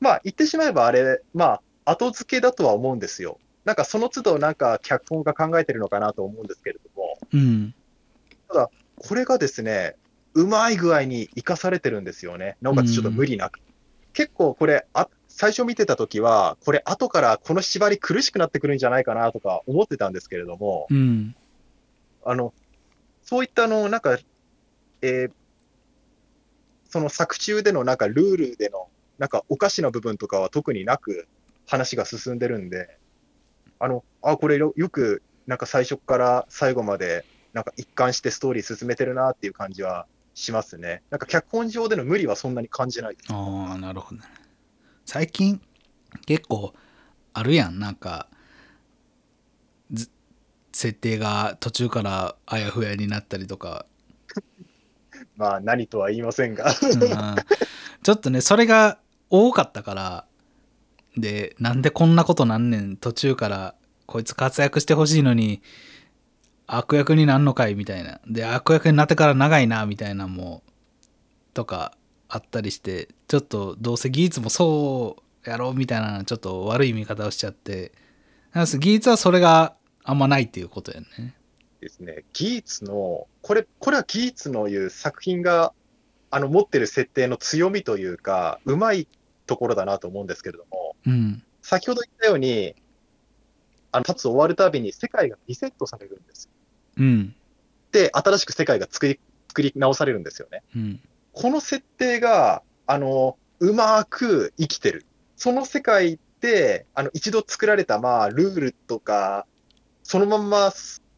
[0.00, 3.38] まあ、言ってしまえばあれ、まあ、後付けだとは思うんですよ。
[3.66, 7.74] なんかその都度、なんか脚本が考えてるのかなと思うんですけれども、うん。
[8.96, 9.96] これがですね、
[10.34, 12.56] うまい具合に生かされてるんですよね。
[12.62, 13.58] なおかつちょっと無理なく。
[14.12, 21.34] 結構これあ、最初見てたときは、これ後からこの縛り苦しくなってくるんじゃないかなとか思ってたんですけれども、うん。
[22.24, 22.54] あの、
[23.24, 24.18] そういったあの、なんか、
[25.02, 25.30] えー
[26.88, 31.26] その作中でのなんかルールでの、なんかおかしな部分とかは特になく
[31.66, 32.98] 話が進んでるんで、
[33.78, 41.02] あの、あ、これよよく、なんか最初から最後まで、なんか一貫してストーリー進めてるなっていう感じはしますね。
[41.10, 43.16] なんか脚本上での無理はそんなに感じない。
[43.28, 44.28] ああ、なるほどね。
[45.04, 45.60] 最近、
[46.26, 46.74] 結構、
[47.32, 47.78] あるやん。
[47.78, 48.28] なんか、
[49.92, 50.10] ず
[50.72, 53.86] 設定が途中からあやふやになったりとか。
[55.36, 56.66] まあ何とは言いませんが。
[56.66, 57.36] うん
[58.02, 58.98] ちょっとね、それが
[59.30, 60.26] 多かったから、
[61.16, 63.74] で、なんでこんなことなんねん、途中から、
[64.06, 65.62] こいつ活躍してほしいのに、
[66.66, 68.20] 悪役になんのかいみたいな。
[68.26, 70.62] で、悪役になってから長いな、みたいなのも、
[71.54, 71.96] とか
[72.28, 77.92] あったりして、ちょっとどうせ技術もそうやろうみたいな、ちょっと悪い見方をしちゃって、
[78.52, 79.74] なん技術はそれが
[80.04, 81.34] あんまないっていうことやね。
[81.80, 85.72] ですね、技術の、これ、これは技術のいう作品が、
[86.30, 89.08] あの、持ってる設定の強みというか、うまい
[89.46, 91.42] ところだなと思うんですけれども、うん。
[91.62, 92.74] 先ほど言ったように、
[93.92, 96.48] あの、立つ終わるたびに世界がリセットされるんです。
[96.96, 97.34] うん。
[97.92, 100.62] で、新しく世界が作り、作り直されるんですよね。
[100.74, 101.00] うん。
[101.32, 105.06] この設定が、あの、うまく生きてる。
[105.36, 109.46] その世界って、あの、一度作られた、まあ、ルールとか、
[110.02, 110.72] そのまんま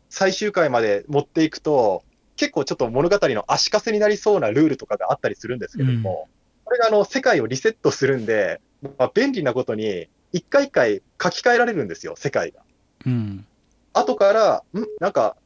[0.09, 2.05] 最終回まで持っていくと、
[2.37, 6.29] 結構ちょっと物語の足かせになりそうなルールとかがあったりするんですけれども、
[6.65, 12.63] これがあの、世界をリセットするんで、まあ、便利なことに、一回一回書き換えられるんですよ、世界が。
[13.07, 13.47] うん。
[13.93, 14.85] 後から、ん？
[15.01, 15.37] なんか、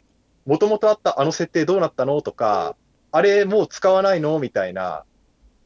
[0.45, 2.21] もともとあったあの設定どうなったの？
[2.21, 2.77] とか、
[3.13, 4.39] あれもう使わないの？
[4.39, 5.05] みたいな、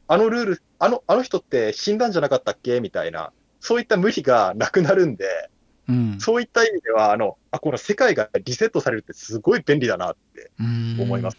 [0.07, 2.79] あのルール、あの、あの人って死んだんじゃなかったっけ？
[2.79, 5.49] みたいな、そういった無理がなくなるんで、
[5.89, 6.19] うん。
[6.19, 11.37] そういった意味では、あの、あ、この世界がリセットされるってすごい便利だなってうん思います。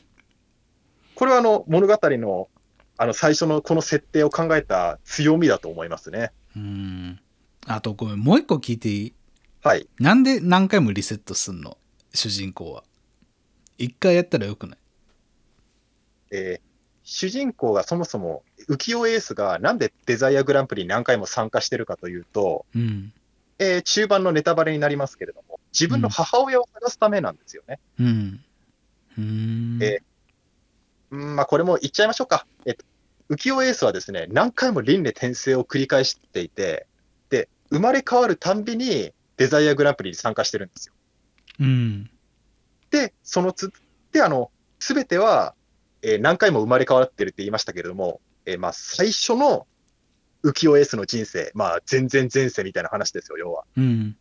[1.15, 2.49] これはあの、物語の、
[2.99, 6.33] あの、最初のこの設定を考えた強みだと思いますね。
[6.57, 7.21] うん。
[7.67, 9.15] あとごめん、もう一個聞いていい？
[9.63, 9.89] はい。
[9.99, 11.79] なんで何回もリセットすんの？
[12.13, 12.83] 主人公は。
[13.79, 14.79] 一回やったらよくない？
[16.33, 16.69] えー
[17.11, 23.15] 主人公がそもそも浮世エースがなんでデザイアグランプリに何回も参加してるかというと、うん。
[23.59, 27.79] えー中盤のネタバレになりますけれども、自分の母親を探すためなんですよね。
[27.99, 28.41] うん。
[29.17, 29.79] うーん。
[29.83, 30.03] え
[31.11, 32.47] うん、まあこれも言っちゃいましょうか。
[32.67, 32.85] えっと、
[33.31, 36.87] 浮世エースはですね、何回も輪廻転生を繰り返していて、
[37.31, 40.95] で、生まれ変わるたんびにデザイアグランプリに参加してるんですよ。
[41.61, 42.11] うん。
[42.91, 43.73] で、そのつ、
[44.13, 45.55] で、あの、すべては、
[46.03, 49.67] えー何回も生まれ変わってるって言いましたけれども、えーまあ、最初の
[50.45, 53.65] 浮世エースの人生、まあ、全然前世みたいな話ですよ、要は。
[53.77, 54.17] うん。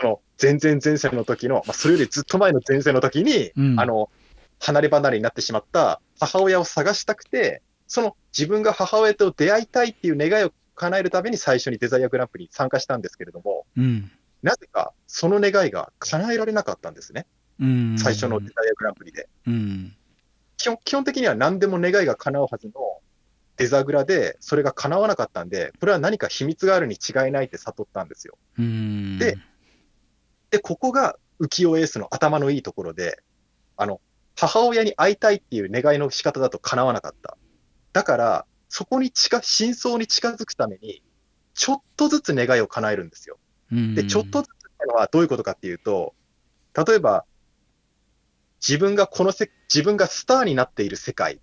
[0.00, 4.10] その、全然前世の時の、まあ、それよりずっと前の前世の時に、うんあの、
[4.60, 14.10] 離れ離れになってしまった母親を探したくて、その自分が母親と出会いたいっていう願いを叶えるために最初にデザイアグランプリに参加したんですけれども、うん。
[14.42, 17.26] なぜかその願いが叶えられなかったんですね。
[17.60, 17.96] うん。
[17.98, 19.28] 最初のデザイアグランプリで。
[19.46, 19.94] うん。
[20.56, 22.72] 基本基本的には何でも願いが叶うはずの
[23.56, 28.38] デザグラで、それが叶わなかったんで、これは何か秘密があるに違いないって悟ったんですよ。
[28.58, 29.18] うん。
[29.18, 29.38] で
[30.50, 33.20] で、ここが浮世エースの頭のいいところで、
[33.76, 34.00] あの、
[34.40, 37.36] 母親に会いたいっていう願いの仕方だと叶わなかった。
[37.92, 41.02] だから、そこに近、真相に近づくために、
[41.54, 43.36] ちょっとずつ願いを叶えるんですよ。
[43.72, 46.14] うん、で、ちょっとずつってのはどういうことかっていうと、
[46.86, 47.24] 例えば、
[48.60, 51.38] 自分がこのせ、自分がスターになっている世界っ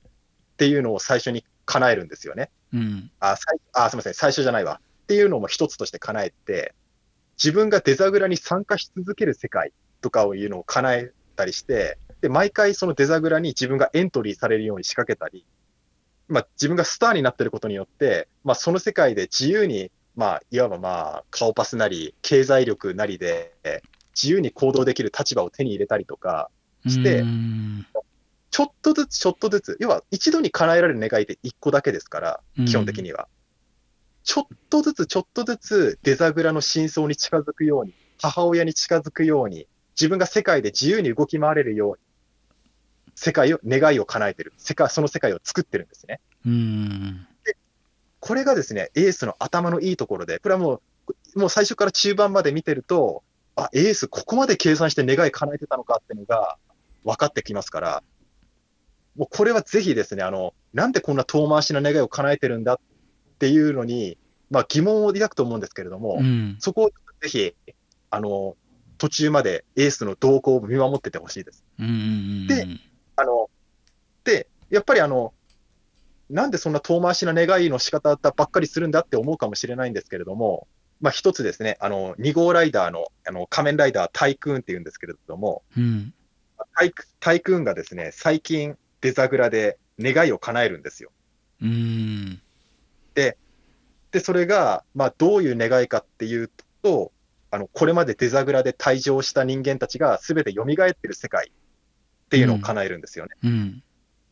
[0.55, 2.49] ていうのを最初に叶えるんですよね。
[2.73, 3.11] うん。
[3.19, 3.35] あ、
[3.73, 4.79] あすみません、最初じゃないわ。
[5.03, 6.73] っていうのも一つとして叶えて、
[7.37, 15.45] 自分がデザグラに参加し続ける世界とかをいうのを叶えたりして、で、毎回そのデザグラに自分がエントリーされるように仕掛けたり、
[16.27, 23.53] まあ自分がスターになってることによって、まあその世界で自由に、まあいわばまあ顔パスなり、経済力なりで、
[24.15, 26.49] 自由に行動できる立場を手に入れたりとか、
[26.87, 27.85] してうん
[28.49, 33.27] ちょっとずつちょっとずつ、要は一度に叶えられる願いって一個だけですから、基本的には。
[34.23, 42.04] ちょっとずつちょっとずつデザグラの真相に近づくように、母親に近づくように、自分が世界で自由に動き回れるように、
[43.15, 44.53] 世界を、願いを叶えてる。
[44.57, 46.19] 世界、その世界を作ってるんですね。
[46.45, 47.27] うん。
[48.19, 50.81] これがですね、エースの頭のいいところで、これはも
[51.35, 53.23] う、もう最初から中盤まで見てると、
[53.55, 56.57] あ、エースここまで計算して願い叶えてたのかっていうのが
[57.03, 58.03] 分かってきますから、
[59.15, 62.79] もうこれはぜひですね、あの、なんでこんな遠回しな願いを叶えてるんだっ
[63.39, 64.17] ていうのに、
[64.49, 66.57] まあ疑問を抱くと思うんですけれども、うん。
[66.59, 67.55] そこをぜひ、
[68.09, 68.57] あの、
[68.97, 71.63] 途中までエースの動向を見守っててほしいです。
[71.79, 72.47] うん。
[72.47, 72.67] で
[73.15, 73.49] あの、
[74.23, 75.33] で、やっぱりあの、
[76.29, 80.67] なんでそんな遠回しな願いの仕方ばっかりするんだって思うかもしれないんですけれども、
[81.01, 86.13] まあ一つですね、あの、2号ライダーの、あの、仮面ライダータイクーンって言うんですけれども、うん。
[86.77, 91.11] タイクタイクーンがですね、最近デザグラで願いを叶えるんですよ。
[91.61, 92.41] うん。
[93.13, 93.37] で、
[94.19, 96.49] それが、まあどういう願いかっていう
[96.81, 97.11] と、
[97.51, 101.51] あの、これまでデザグラで退場した人間たちが全て蘇ってる世界
[102.25, 103.31] っていうのを叶えるんですよね。
[103.43, 103.83] うん。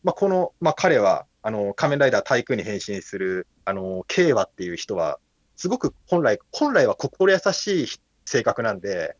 [0.03, 5.19] まあ、この、まあ、彼は、あの、仮面ライダータイクーンに変身する、あの、ケイワっていう人は、
[5.55, 7.87] すごく本来、本来は心優しい
[8.25, 9.15] 性格なんで、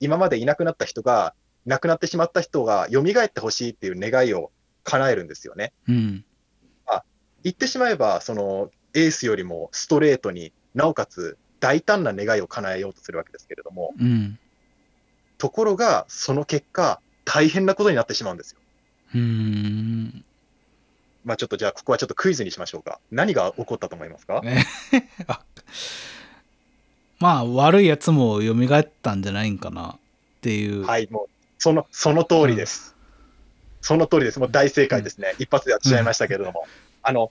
[0.00, 4.50] 今までいなくなった人が、亡くなってしまった人が蘇ってほしいっていう願いを
[4.82, 5.72] 叶えるんですよね。
[5.88, 6.24] うん。
[7.44, 14.38] 言ってしまえば、その、エースよりもストレートになおかつ大胆な願いを叶えようとするわけですけれども、うん。
[15.38, 18.58] ところが、その結果、大変なことになってしまうんですよ。
[19.14, 20.24] うん。
[21.24, 22.98] まあちょっとじゃあ、ここはちょっとクイズにしましょうか。
[23.10, 24.40] 何が起こったと思いますか？
[24.42, 24.64] ね
[25.28, 25.40] あ
[27.20, 29.96] まあ、悪いやつも蘇ったんじゃないんかなっ
[30.40, 30.84] ていう。
[30.84, 32.96] はい、もう、その、その通りです。
[33.80, 34.40] その通りです。
[34.40, 35.36] もう大正解ですね。
[35.38, 36.66] 一発でやっちゃいましたけれども。
[37.04, 37.30] あの、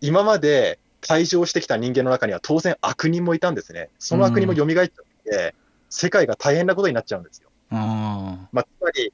[0.00, 3.90] 今まで退場してきた人間の中には当然悪人もいたんですね。
[3.98, 4.88] その悪人も蘇っちゃっ
[5.24, 5.54] て、
[5.90, 7.50] 世界が大変なことになっちゃうんですよ。
[7.72, 9.12] あまあ、つまり、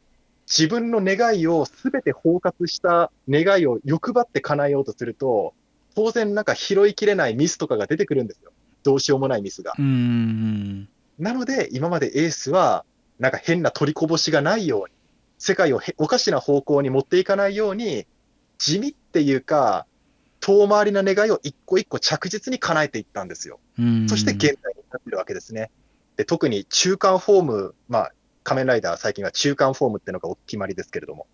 [0.52, 5.54] 自分の願いをすべて包括した願いを欲張って叶えようとすると、
[5.94, 8.52] 当然なんか拾いきれないミスとかが出てくるんですよ。
[8.82, 9.72] どうしようもないミスが。
[11.18, 12.84] なので、今までエースは、
[13.18, 14.94] なんか変な取りこぼしがないように、
[15.38, 18.06] 世界をへおかしな方向に持っていかないように、
[18.58, 19.86] 地味っていうか、
[20.40, 23.58] 遠回りな願いを一個一個着実に叶えていったんですよ。
[23.78, 24.08] うん。
[24.08, 25.70] そして現在になってるわけですね。
[26.16, 28.12] で特に中間フォーム、まあ、
[28.44, 31.26] 仮面ライダー最近は中間フォームっていうのがお決まりですけれども、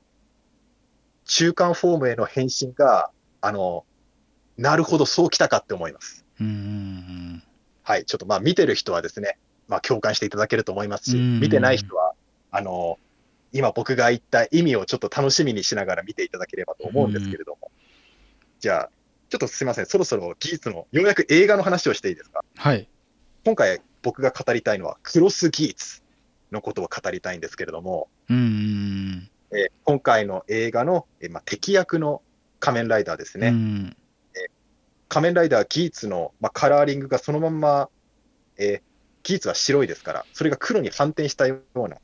[1.25, 3.85] 中間フォームへの変身が、あの、
[4.57, 6.25] なるほど、そうきたかって思います。
[6.40, 7.42] うん。
[7.83, 12.14] はい、ちょっとまあ見てる人はですね、まあ共感していただけると思いますし、うん見てない人は、
[12.51, 12.99] あの、
[13.53, 17.71] 今僕が言った意味をちょっと楽しみにしながら見ていただければと思うんですけれども、
[18.61, 18.90] じゃあ、
[19.31, 22.42] ちょっとすいません、そろそろ技術の、ようやく映画の話をしていいですか？
[22.56, 22.88] はい。
[23.44, 26.02] 今回僕が語りたいのは、クロスギーツ
[26.53, 29.29] のことを語りたいんですけれども、うん。
[29.51, 32.21] えー今回の映画の、えーまあ、敵役の
[32.61, 33.49] 仮面ライダーですね。
[33.49, 33.96] うん。
[35.09, 37.88] 仮面ライダーギーツの、まあ、カラーリングがそのまんま、
[38.59, 38.88] えー
[39.25, 41.99] ギーツは白いですから、それが黒に反転したような、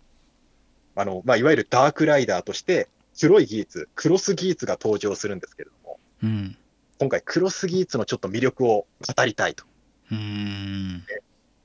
[0.95, 2.89] あの、まあ、いわゆるダークライダーとして、
[3.19, 6.57] 黒いギーツ、クロスギーツが登場するんですけれども、うん。
[6.99, 9.65] 今回クロスギーツのちょっと魅力を語りたいと。
[10.11, 11.05] うん。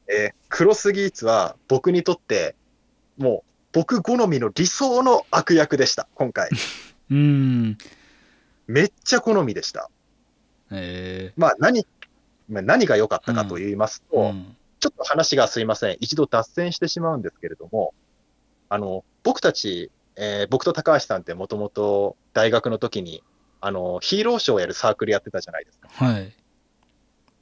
[0.07, 2.55] えークロスギーツは僕にとって、
[3.19, 6.49] もう僕好みの理想の悪役でした、今回。
[7.11, 7.77] うん。
[8.67, 9.89] めっちゃ好みでした。
[10.71, 11.85] えまあ何、
[12.47, 15.97] まあ、何が良かったかと言いますと、ーうんちょっと話がすいません。
[15.99, 17.93] 一度脱線してしまうんですけれども、
[18.69, 23.21] あの、僕たち、えー僕と高橋さんってもともと大学の時に、
[23.59, 25.89] あの、ヒーローショーをやるサークルやってたじゃないですか。
[25.91, 26.33] はい。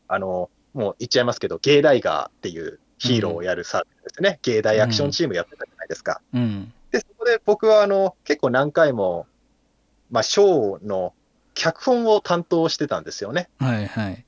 [0.07, 4.39] あの、もう言っちゃいますけど、ゲイダイガーっていうヒーローをやるサークルですね。
[4.41, 6.21] ゲイダイアクションチームやってたじゃないですか。
[6.33, 6.73] うん。
[6.91, 9.27] で、そこで僕はあの、結構何回も、
[10.09, 11.13] まあ、ショーの
[11.53, 13.49] 脚本を担当してたんですよね。
[13.59, 14.25] はいはい。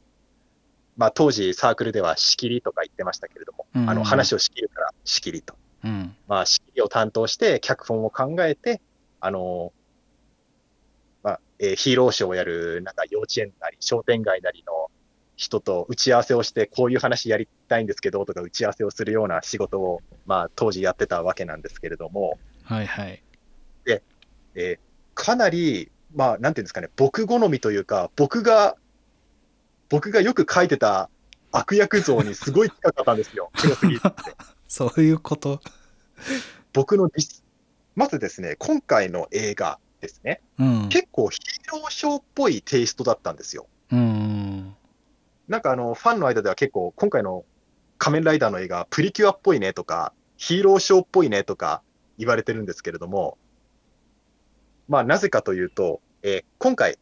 [0.97, 5.55] まあ、当時サークルでは仕切りとか言ってましたけれども、うんあの、話を仕切るから仕切りと。
[5.83, 6.15] うん。
[6.27, 8.81] まあ、仕切りを担当して、脚本を考えて、
[9.21, 9.71] あの、
[11.23, 14.91] まあ、えーヒーローショーをやる、なんか幼稚園なり、商店街なりの
[15.39, 23.23] 人と打ち合わせをして、こういう話やりたいんですけど、とか打ち合わせをするような仕事を、まあ、当時やってたわけなんですけれども、はいはい。
[23.87, 24.79] えー
[25.15, 28.77] かなり、まあ、なんていうんですかね、僕好みというか、僕が、
[29.89, 31.09] 僕がよく書いてた
[31.51, 34.09] 悪役像にすごい近かったんですよ、黒杉って。
[34.69, 35.59] そういうこと？
[36.71, 37.27] 僕の理
[37.95, 40.87] まずですね、今回の映画ですね、うん。
[40.87, 43.67] 結構ヒーローショーっぽいテイストだったんですよ。
[43.91, 44.38] うん。
[45.49, 47.43] なんかあの、ファンの間では結構、今回の
[47.97, 51.81] 仮面ライダーの映画、プリキュアっぽいねとか、ヒーローショーっぽいねとか
[52.17, 53.37] 言われてるんですけれども、
[54.87, 56.97] まあなぜかというと、えー今回、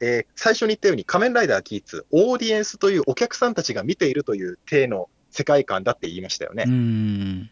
[0.00, 6.64] えー最初に言ったように仮面ライダーギーツ、オーディエンスというお客さんたちが見ているという体の世界観だって言いましたよね。
[6.66, 7.50] うん。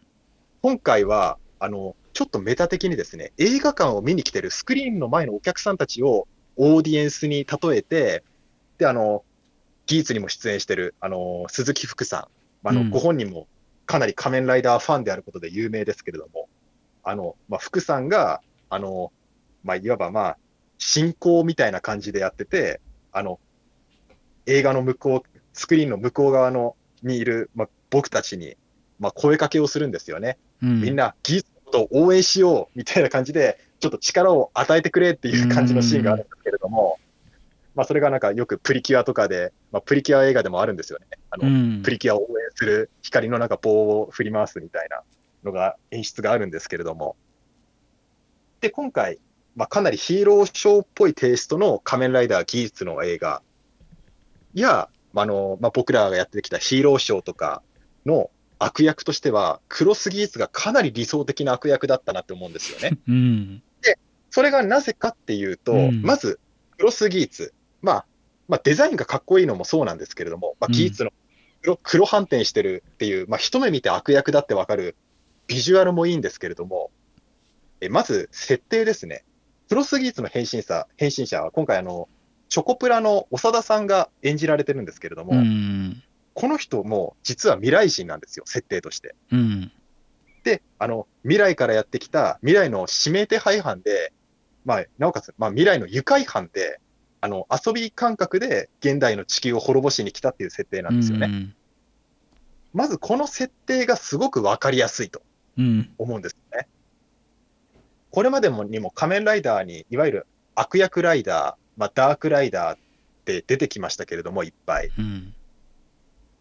[0.61, 8.23] 今回は、あの、ちょっとメタ的にですね、映画館を見に来てるスクリーンの前のお客さんたちをオーディエンスに例えて、
[8.77, 9.23] で、あの、
[9.89, 12.29] ギーツにも出演してる、あの、鈴木福さ
[12.63, 13.47] ん、あの、うんご本人も
[13.87, 16.47] かなり仮面ライダーファンであることで有名ですけれども、
[17.03, 19.11] あの、まあ、福さんが、あの、
[19.63, 20.37] まあ、いわばまあ、
[20.77, 22.81] 進行みたいな感じでやってて、
[23.11, 23.39] あの、
[24.45, 28.57] 映画の向こう、スクリーンの向こう側の、にいる、まあ、僕たちに、
[28.99, 30.37] まあ、声かけをするんですよね。
[30.61, 30.81] うん。
[30.81, 36.99] みんな技術のことを応援しようみたいな感じで、ちょっと力を与えてくれっていう感じのシーンがあるんですけれども、
[37.75, 41.05] まあそれがなんかよくプリキュアとかで、まあプリキュア映画でもあるんですよね。
[41.29, 41.81] あの、うん。
[41.83, 45.03] プリキュアを応援する光のなんか棒を振り回すみたいな
[45.43, 47.15] のが演出があるんですけれども。
[48.61, 49.19] で、今回、
[49.55, 53.41] まあかなりヒーローショーっぽいテイストの仮面ライダー技術の映画
[54.53, 57.61] や、まああの、まあ僕らがやってきたヒーローショーとか
[58.05, 62.97] の悪役としては、クロス技術がかなり理想的な悪役だったなって思うんですよね。
[63.07, 63.63] うん。
[64.29, 66.39] それがなぜかっていうと、うんまず、
[66.77, 67.53] クロスギーツ。
[67.81, 68.05] まあ、
[68.47, 71.11] まあ、デザインがかっこいいのもそうなんですけれども、まあ、うんギーツの
[71.61, 74.95] 黒黒反転してるっていう、まあ、一目見て悪役だってわかる
[75.47, 76.91] ビジュアルもいいんですけれども、
[77.81, 79.23] えまず、設定ですね。
[79.69, 82.09] クロスギーツの変身者、変身者は今回あの、
[82.49, 86.03] チョコプラの長田さんが演じられてるんですけれども、うん。
[86.33, 89.15] この人も実は未来人なんですよ、設定として。
[89.31, 89.71] うん。
[90.43, 94.13] で、あの、未来からやってきた未来の指名手配犯で、
[94.65, 96.79] まあ、なおかつ、まあ、未来の愉快犯で、
[97.21, 101.27] あの、遊び感覚で現代の地球を滅ぼしに来たっていう設定なんですよね。
[101.27, 101.55] うん。
[102.73, 105.21] まずこの設定がすごくわかりやすいと
[105.57, 105.89] うん。
[105.97, 106.67] 思うんですよね。
[108.11, 112.79] これまでもにも仮面ライダーに、いわゆる悪役ライダー、まあ、ダークライダーっ
[113.25, 114.89] て出てきましたけれども、いっぱい。
[114.97, 115.33] うん。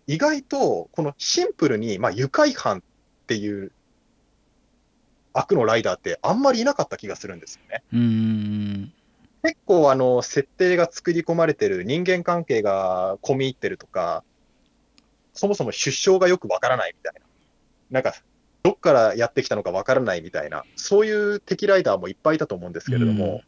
[0.07, 2.83] 意外と、このシンプルに、まあ、愉快犯っ
[3.27, 3.73] ていう
[5.35, 7.83] 悪のライダーってあんまりいなかった気がするんですよね。
[7.93, 8.93] うん。
[9.43, 14.25] 結構あの、設定が作り込まれてる人間関係が込み入ってるとか、
[15.33, 17.21] そもそも出生がよくわからないみたいな。
[17.91, 18.15] なんか、
[18.63, 23.41] どっからやってきたのかわからないみたいな、そういう敵ライダーもいっぱいいたと思うんですけれども、うん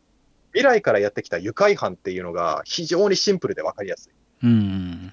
[0.52, 4.12] 未来からやってきた愉快犯っていうのが非常にシンプルでわかりやすい。
[4.42, 5.12] うん。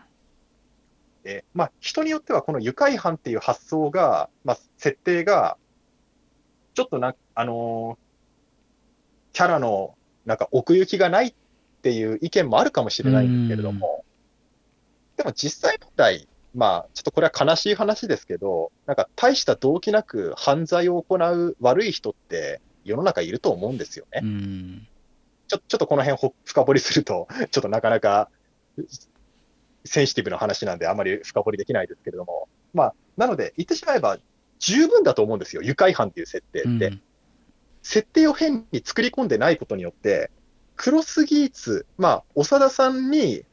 [1.23, 5.57] で、まあ、人によってはこの愉快犯っていう発想が、まあ、設定が、
[6.73, 8.07] ちょっとな、あのー
[9.33, 9.93] キャラの、
[10.27, 11.33] なんか奥行きがないっ
[11.81, 14.03] ていう意見もあるかもしれないんですけれども、
[15.15, 24.19] でも実際問題、まあ、ちょっとこれは悲しい話ですけど、なんか大した動機なく犯罪を行う悪い人って世の中いると思うんですよね。
[24.21, 24.87] うん。
[25.47, 28.29] ちょちょっとこの辺ほ深掘りすると、 ちょっとなかなか
[29.85, 34.17] センシティブな話なんであまり深掘りできないですけれども、まあ、なので言ってしまえば
[34.59, 35.61] 十分だと思うんですよ。
[35.61, 36.87] 愉快犯っていう設定って。
[36.87, 37.01] うん
[37.87, 40.29] 設定を変に作り込んでないことによって、
[40.75, 43.45] クロスギーツ、まあ、長田さんに、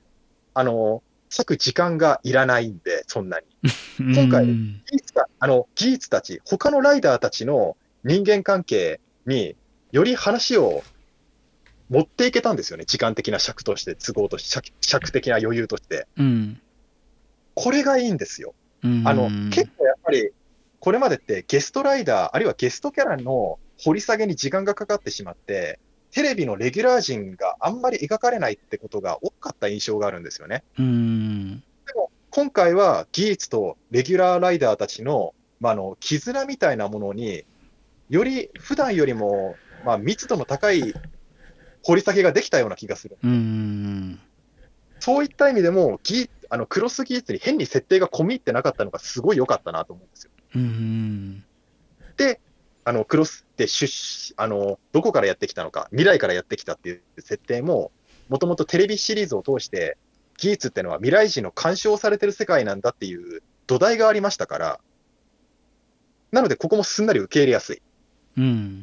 [0.54, 3.46] あの、割く時間がいらないんで、そんなに。
[4.12, 9.54] 今回うんギーツたあの、ギーツたち、他のライダーたちの人間関係に
[9.92, 10.82] より話を
[11.88, 12.86] 持っていけたんですよね。
[12.86, 16.08] 時間的な尺として、都合として、尺尺的な余裕として。
[16.16, 16.60] うん。
[17.54, 18.52] これがいいんですよ。
[18.82, 19.06] うん。
[19.06, 20.32] あの、結構やっぱり、
[20.80, 25.78] これまでってゲストライダー、あるいはゲストキャラの掘り下げに時間がかかってしまって、
[26.10, 30.62] テレビのレギュラー陣があんまり描かれないってことが多かった印象があるんですよね。
[30.78, 31.62] うん。
[32.30, 37.44] 今回はギーツとレギュラーライダーたちの、まあ、あの絆みたいなものに、
[38.08, 40.94] より普段よりも、まあ、密度の高い
[41.82, 43.16] 掘り下げができたような気がする。
[43.22, 44.20] うん。
[45.00, 50.30] そういった意味でも、ギーあのクロスギーツに変に設定が込み入ってなかったのがすごい良かったなと思うんですよ。
[50.54, 51.44] うん。
[52.16, 52.40] で、
[52.84, 57.92] あのクロスって出あのどこからやってきたのか、未来からやってきたっていう設定も、
[58.28, 59.96] もともとテレビシリーズを通して、
[60.38, 64.80] ギーツってのは未来人の干渉されてる世界なんだっていう土台がありましたから、
[66.32, 67.82] なのでここもすんなり受け入れやすい。
[68.38, 68.82] うん。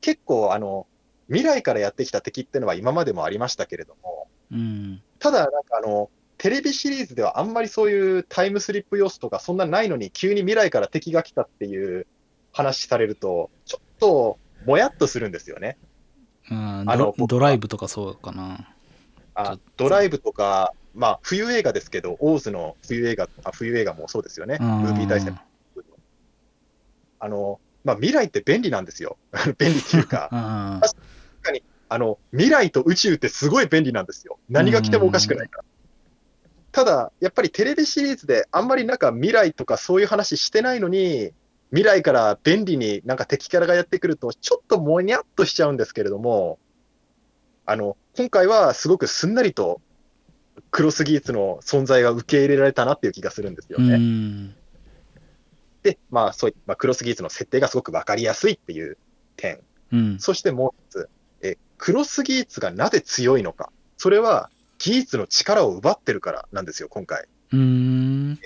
[0.00, 0.86] 結構あの、
[1.28, 5.02] 未来からやってきた敵ってのは今までもありましたけれども、うん。
[5.18, 12.06] ただ、なんかあの、テレビシリーズではあんまりそういうタイムスリップ要素とかそんなないのに、急に未来から敵が来たっていう
[12.54, 15.76] 話されると、ちょっともやっとするんですよね。
[16.50, 18.74] ああのドドライブとかそうかな。
[19.34, 25.38] あドライブとか、まあ、冬映画ですけど、オーズの冬映画あ冬映画もそうですよね、うんムービー大戦。
[27.18, 29.18] あのまあ、未来って便利なんですよ。
[29.58, 30.80] 便利っていうか、あ
[31.88, 34.38] あの未来と宇宙ってすごい便利なんですよ。
[34.48, 35.64] 何が来てもおかしくないから。
[36.72, 41.32] ただ、やっぱりテレビシリーズであんまりなんか未来とかそういう話してないのに、
[41.74, 46.60] 未来から便利になんか敵キャラがやってくると、ちょっともにゃっとしちゃうんですけれども、
[47.66, 49.80] あの、今回はすごくすんなりと
[50.70, 53.96] クロスギーツの存在が受け入れられたなっていう気がするんですようね。
[53.96, 54.54] ん。
[55.82, 58.96] で、まあそういまあ、クロスギーツの設定がすごくわかりやすいっていう
[59.34, 59.58] 点。
[59.90, 60.18] うん。
[60.20, 61.10] そしてもう一つ、
[61.42, 63.72] えクロスギーツがなぜ強いのか。
[63.96, 64.48] それは
[64.78, 67.24] ギーツの力を奪ってるからなんですよ、今回。
[67.52, 68.38] うん。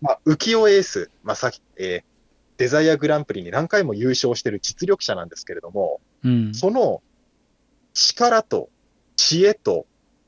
[0.00, 2.13] まあ、浮世エース、まあさっきえー
[2.56, 6.54] デザイアグランプリに何回も優勝してる実力者なんですけれども、うん。
[6.54, 7.02] その
[7.92, 8.68] 力と
[9.16, 9.86] 知恵と、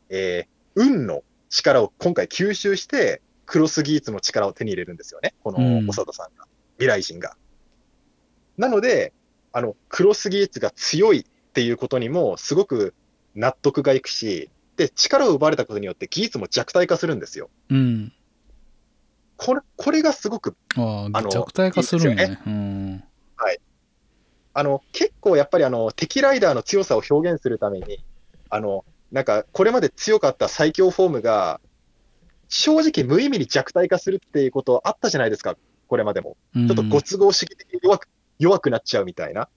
[0.09, 6.47] えー運の力を今回吸収して、クロスギーツの力を手に入れるんですよね、このうん長田さんが、
[6.77, 7.35] 未来人が。
[8.59, 9.15] なので、
[9.53, 11.25] あの、クロスギーツが強いっ
[11.55, 12.95] ていうことにもすごく
[13.35, 17.49] 納得がいくし、で、力を奪われたことによってギーツも弱体化するんですよ。
[17.71, 18.13] うん。
[19.37, 22.41] これ、これがすごくあの弱体化するんね。
[22.47, 23.05] うん。
[24.59, 28.03] あの、結構やっぱりあの、敵ライダーの強さを表現するために、
[28.49, 31.61] あの、なんか、これまで強かった最強フォームが、
[32.49, 35.59] 正直無意味に弱体化するっていうことあったじゃないですか、
[35.89, 36.39] これまでも。
[36.55, 38.09] ちょちょっとご都合主義的に弱く、
[38.39, 39.51] 弱くなっちゃうみたいな。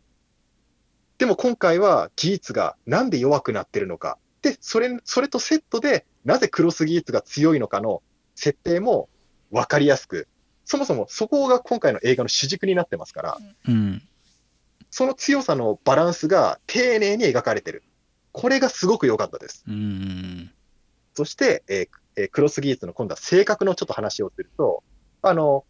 [1.17, 4.17] でも今回はギーツがなんで弱くなってるのか。
[4.41, 8.01] で、それ、それとセットで、なぜクロスギーツが強いのかの
[8.35, 9.07] 設定も
[9.51, 10.27] 分かりやすく、
[10.65, 13.37] そもそもそこが今回の映画の主軸になってますから、
[13.67, 14.01] うん。
[14.91, 17.83] その強さのバランスが丁寧に描かれてる。
[18.31, 19.63] これがすごく良かったです。
[19.67, 20.51] うん。
[21.15, 24.83] そして、えーえークロスギーツの今度は性格のちょっと話をすると、
[25.21, 25.65] あの、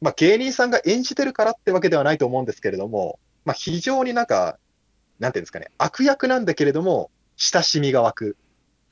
[0.00, 4.58] まあ、芸人さんが演じてるからってわけではないと思うんですけれども、まあ、非常になんか、
[5.18, 8.36] なんていうんですかね、悪役なんだけれども、親しみが湧く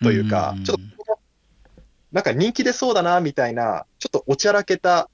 [0.03, 0.96] というか、うんちょっと、
[2.13, 5.11] なんか人気出そうだな、みたいな、ちょっとおちゃらけた、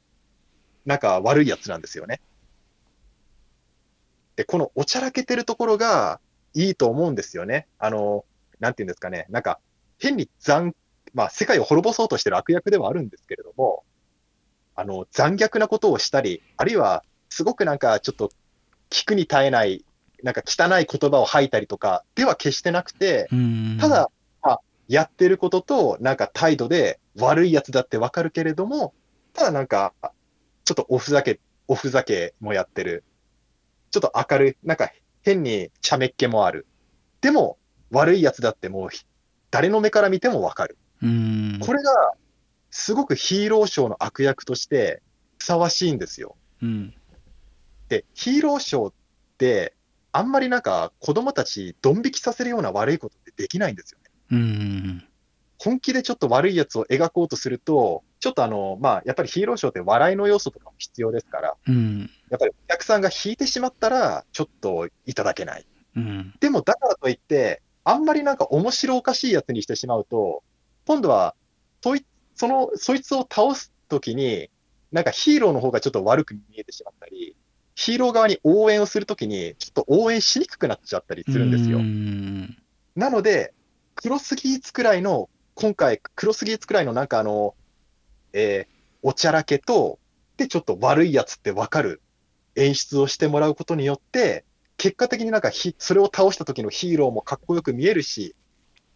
[0.85, 2.21] なんか悪いやつなんですよね。
[4.37, 6.21] で、このおちゃらけてるところが
[6.55, 7.67] いいと思うんですよね。
[7.79, 8.25] あの、
[8.61, 9.59] なんていうんですかね、なんか、
[9.99, 10.75] 変に残、
[11.15, 13.85] まあ、世界を滅ぼそうとしてる悪役ではあるんですけれども、
[14.75, 18.31] あの、残虐なことをしたり、あるいは、すごくなんか、ちょっと、
[18.91, 19.85] 聞くに耐えない、
[20.23, 23.79] なんか汚い言葉を吐いたりとかでは決してなくて、うん。
[23.81, 24.11] ただ、まあ、
[24.89, 28.95] やってることと、なんか態度で悪いやつだってわかるけれども、
[29.33, 29.95] ただなんか、
[30.65, 33.05] ちょっとおふざけ、おふざけもやってる。
[33.91, 34.91] ちょっと明るい、なんか
[35.23, 36.67] 変に茶目っ気もある。
[37.21, 37.59] でも、
[37.91, 38.89] 悪いやつだってもう、
[39.51, 40.79] 誰の目から見てもわかる。
[41.03, 41.59] うん。
[41.61, 42.13] これが、
[42.71, 45.03] すごくヒーローショーの悪役として
[45.39, 46.37] ふさわしいんですよ。
[46.63, 46.95] うん。
[47.89, 48.93] で、ヒーローショーっ
[49.37, 49.75] て、
[50.11, 54.02] あんまりなんか子供たちドン引きさせるような悪いことってできないんですよね。
[54.33, 55.05] うん。
[55.59, 62.11] 本気でちょっと悪いやつを描こうとすると、ちょっとあの、まあ、やっぱりヒーローショーって笑いの要素とかも必要ですから、うん。
[62.31, 65.67] やっぱりお客さんが引いてしまったら、ちょっといただけない。
[65.95, 66.35] うん。
[66.41, 70.43] でもだからといって、あんまりなんか面白おかしいやつにしてしまうと、
[70.87, 71.37] 今度は、
[71.83, 72.05] そい
[72.35, 74.51] その、そいつを倒すときに、
[74.91, 77.37] なんかヒーローの方がちょっと悪く見えてしまったり、
[77.75, 81.79] ヒーロー側に応援をするときに、ちょっと応援しにくくなっちゃったりするんですよ。
[81.79, 82.57] うん
[82.95, 83.55] なので、
[83.95, 87.55] クロスギーツくらいの、今回、クロスギーツくらいのなんかあの、
[88.33, 89.99] えーおちゃらけと、
[90.37, 92.01] で、ちょっと悪いやつってわかる
[92.55, 94.45] 演出をしてもらうことによって、
[94.79, 98.35] 結果的になんかひ、それを倒した時のヒーローもかっこよく見えるし、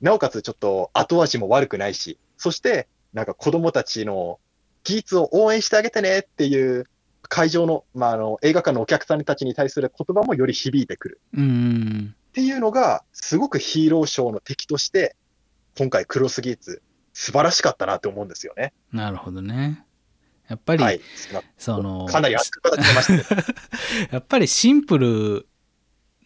[0.01, 4.39] なおかつちょっと後味も悪くないし、そして、なんか子供たちの
[4.85, 6.87] ギーツを応援してあげてねっていう
[7.23, 11.21] 会場の、まあ、あの、映画館のお客さんたちに対する言葉もより響いてくる。
[11.35, 15.17] うんっていうのが、すごくヒーローショーの敵として、
[15.79, 16.83] 今回クロスギーツ、
[17.15, 18.75] 素晴らしかったなって思うんですよね。
[18.93, 19.87] なるほどね
[20.47, 21.01] やっぱり、はい。
[21.57, 23.43] そのかなり熱く語ってましたね。
[24.13, 25.47] やっぱりシンプル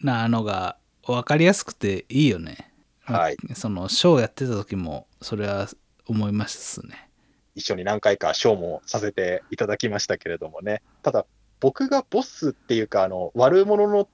[0.01, 2.73] なのが分かりやすくていいよね。
[3.03, 3.37] はい。
[3.55, 5.69] そのショーやってた時もそれは
[6.07, 7.09] 思いますね。
[7.55, 10.81] 一緒に何回かショーもさせていただきましたけれどもね。
[11.03, 11.25] ただ、
[11.61, 14.09] 僕がボスっていうか、あの、悪者の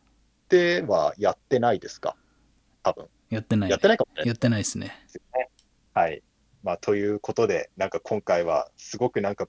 [0.50, 2.16] 手はやってないですか？
[2.84, 3.08] 多分。
[3.30, 3.72] やってない、ね。
[3.72, 4.94] やってないかもしれないやってないですね。
[5.94, 6.22] はい。
[6.64, 9.48] まあ、ということで、なんか今回は、すごくなんか、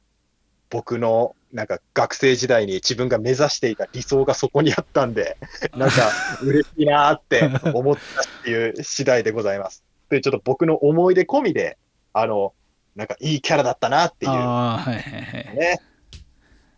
[0.70, 5.38] 僕の、なんか学生時代に自分が目指していた理想がそこにあったんで、
[5.74, 6.10] なんか
[6.42, 9.82] 嬉しいなーって思ったっていう次第でございます。
[10.10, 11.78] で、ちょっと僕の思い出込みで、
[12.12, 12.54] あの、
[12.96, 15.56] なんかいいキャラだったなっていうああ、はいはいはい。
[15.56, 15.80] ね。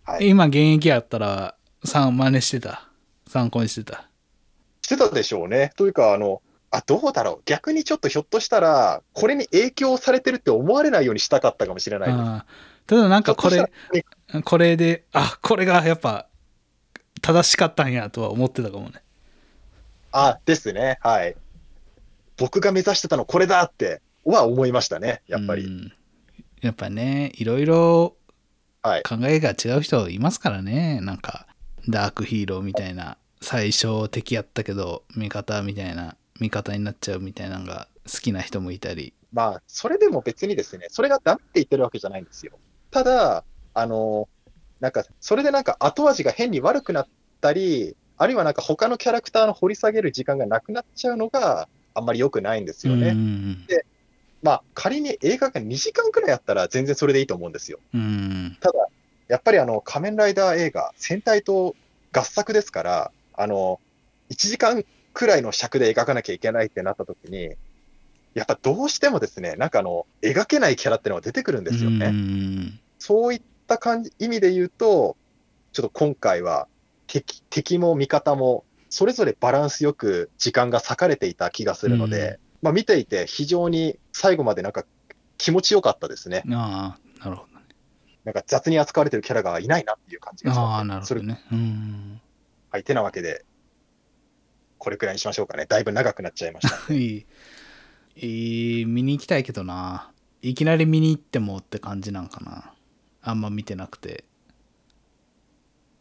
[0.05, 0.29] はい。
[0.29, 2.89] 今現役やったら、さ真似してた。
[3.27, 4.09] 参考にしてた。
[4.91, 5.72] してたでしょうね。
[5.76, 7.43] というか、あの、あ、どうだろう。
[7.45, 12.20] 逆にちょっとひょっとしたら、これに影響されてるって思われないようにしたかったかもしれないです。
[12.20, 12.47] ああ
[12.86, 13.70] ただなんかこれ
[14.45, 16.26] これであこれがやっぱ
[17.22, 19.01] 正しかったんやとは思ってたかもね
[20.11, 20.99] あ、ですね。
[21.01, 21.36] はい。
[22.36, 25.22] 僕が目指してたのこれだっては思いましたね。
[25.28, 25.64] やっぱり。
[25.64, 25.93] うん
[26.62, 28.16] やっぱねいろいろ
[28.82, 29.03] はい。
[29.05, 31.47] 考えが違う人いますからねなんか
[31.88, 42.53] ダークヒーローみたいな最初敵やったけど味方みたいな味方になっちゃうみたいなのが好きな人もいたりまあ、それでも別にですね、それがダメって言ってるわけじゃないんですよ。
[42.91, 44.28] ただ、あの、
[44.80, 47.09] なんか、それでなんか後味が変に悪くなっ
[47.41, 53.11] たり、あるいはなんか他のキャラクターの掘り下げる時間がなくなっちゃうのがあんまり良くないんですよね。
[53.11, 53.66] うん
[54.43, 57.78] まあ、仮に映画が2時間くらいあったら全然それでいいと思うんですよ。
[57.95, 58.88] うんただ、
[59.28, 61.76] やっぱりあの、仮面ライダー映画、戦隊と
[62.12, 63.81] 合作ですから、あの、
[64.31, 67.51] 1時間くらいの尺で描かなきゃいけないってなった時に、
[68.35, 72.07] やっぱどうしてもですね、なんかあの、描けないキャラってのが出てくるんですよね。
[72.07, 72.81] うん。
[72.99, 75.16] そういった感じ、意味で言うと、
[75.72, 76.68] ちょっと今回は
[77.07, 84.85] 敵、敵も味方も、それぞれバランスよく時間が割かれていた気がするので、まあ見ていて非常に最後までなんか
[85.39, 86.43] 気持ちよかったですね。
[86.51, 87.64] ああなるほどね。
[88.24, 91.45] なんか雑に扱われてるキャラがいないなっていう感じがしあます、あなるほどね。
[91.53, 92.20] うん
[92.71, 93.45] はい、てなわけで、
[94.79, 95.66] これくらいにしましょうかね。
[95.66, 96.77] だいぶ長くなっちゃいました。
[96.95, 97.27] いい
[98.16, 100.11] いい見に行きたいけどな
[100.43, 102.75] いきなり見に行ってもって感じなんかな
[103.23, 104.25] あんま見てなくて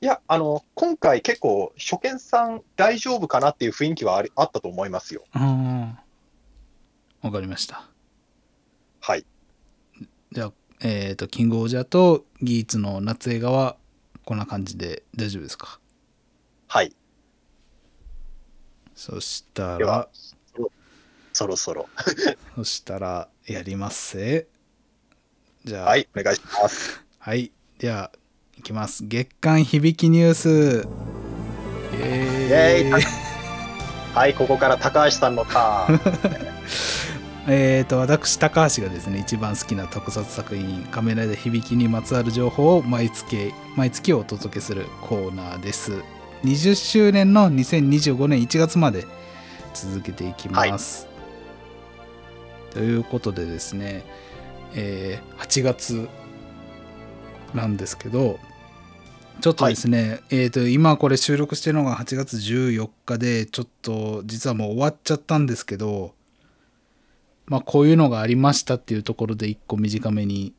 [0.02, 5.24] いや、あの、今回結構初見さん大丈夫かなっていう雰囲気はありあったと思いますよ。
[5.36, 5.98] うん
[7.22, 7.90] わかりました
[9.02, 9.26] はい。
[10.32, 13.76] じゃあえっ、とキングオージャーとギーツの夏映画は
[14.24, 15.79] こんな感じで大丈夫ですか？
[16.72, 16.94] はい。
[18.94, 20.08] そしたでは
[20.56, 20.68] ら
[21.34, 21.90] そろそろ。
[22.56, 24.48] そしたらやりますせ
[25.66, 27.04] じゃあはい、お願いします。
[27.18, 27.52] はい。
[27.80, 28.12] では、
[28.56, 29.04] いきます。
[29.08, 30.88] 月刊響きニュース。
[31.94, 32.92] イーイ
[34.14, 36.00] はい、ここから高橋さんのターン。
[37.52, 46.04] えーと、私、高橋がですね、一番好きな特撮作品、仮面ライダー響きにまつわる情報を毎月、毎月お届けするコーナーです。
[46.44, 49.06] 20周年の2025年1月まで
[49.74, 51.08] 続けていきます。
[52.72, 54.04] ということでですね、
[54.76, 56.08] えー8月
[57.54, 58.40] なんですけど、
[59.42, 66.14] ちょっとですね、えーと今これ収録してるのが8月14日でちょっと実はもう終わっちゃったんですけど
[67.48, 70.54] まあこういうのがありましたっていうところで一個短めに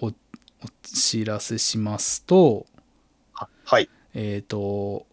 [0.00, 0.12] おお
[0.82, 2.66] 知らせしますと
[3.64, 3.88] はい。
[4.14, 5.06] えっ、と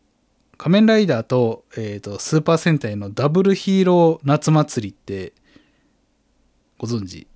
[0.58, 5.34] 仮面ライダーと,、えー、とスーパー戦隊のダブルヒーロー夏祭りって
[6.78, 7.28] ご存知？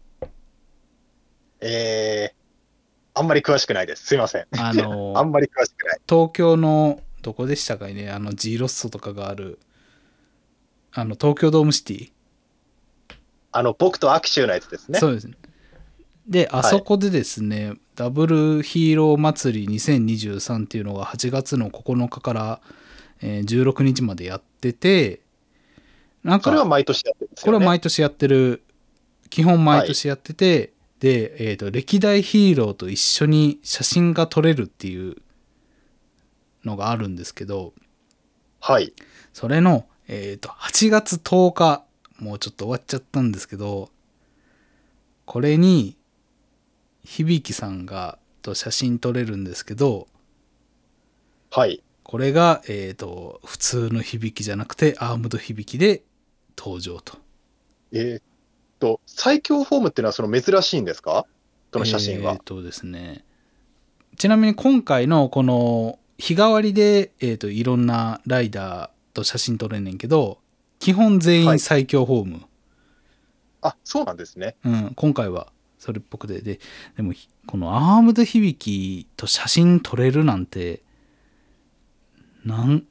[1.61, 4.05] えー、あんまり詳しくないです。
[4.07, 4.47] すいません。
[4.57, 5.99] あの あんまり詳しくない。
[6.09, 8.11] 東京のどこでしたかね？
[8.11, 9.59] あの G ロッソとかがある
[10.91, 12.11] あの東京ドームシティ？
[13.55, 14.99] あの、僕と握手のやつですね。
[14.99, 15.35] そうですね
[16.27, 22.61] で、あそこでですね、ダブルヒーロー祭り2023っていうのが8月の9日から、
[23.21, 25.21] えー16日までやってて、
[26.23, 27.57] なんか、それは毎年やってるんですこれ。
[27.57, 28.63] は毎年やってる、
[29.29, 35.17] 基本毎年やってて、で、えっ、と、歴代ヒーローと一緒に写真が撮れるっていう
[36.63, 37.73] のがあるんですけど、
[38.61, 38.93] はい。
[39.33, 41.83] それの、えっ、と、8月10日、
[42.19, 43.89] もうちょっと終わっちゃったんですけど、
[45.25, 45.97] これに、
[47.03, 50.07] 響さんが、と写真撮れるんですけど、
[51.49, 51.83] はい。
[52.03, 56.03] これが、えっ、と、普通の響じゃなくて、アームド響で
[56.57, 57.17] 登場と。
[57.91, 58.21] えーっ
[58.79, 61.25] と、最強フォームっていうのはその珍しいんですか？
[61.71, 62.39] その写真はえっ、。
[62.43, 63.23] とですね。
[64.17, 70.39] ちなみに今回のこの日替わりで、えー、といろんなライダーと写真撮れんねんけど、
[70.79, 72.41] 基本全員最強フォーム。
[73.61, 74.57] あ、そうなんですね。
[74.65, 75.52] うん、今回は
[75.83, 76.39] それっぽくて。
[76.39, 76.61] で、
[76.95, 80.81] でもひこのアームド響きと写真撮れるなんて、
[82.45, 82.85] なん、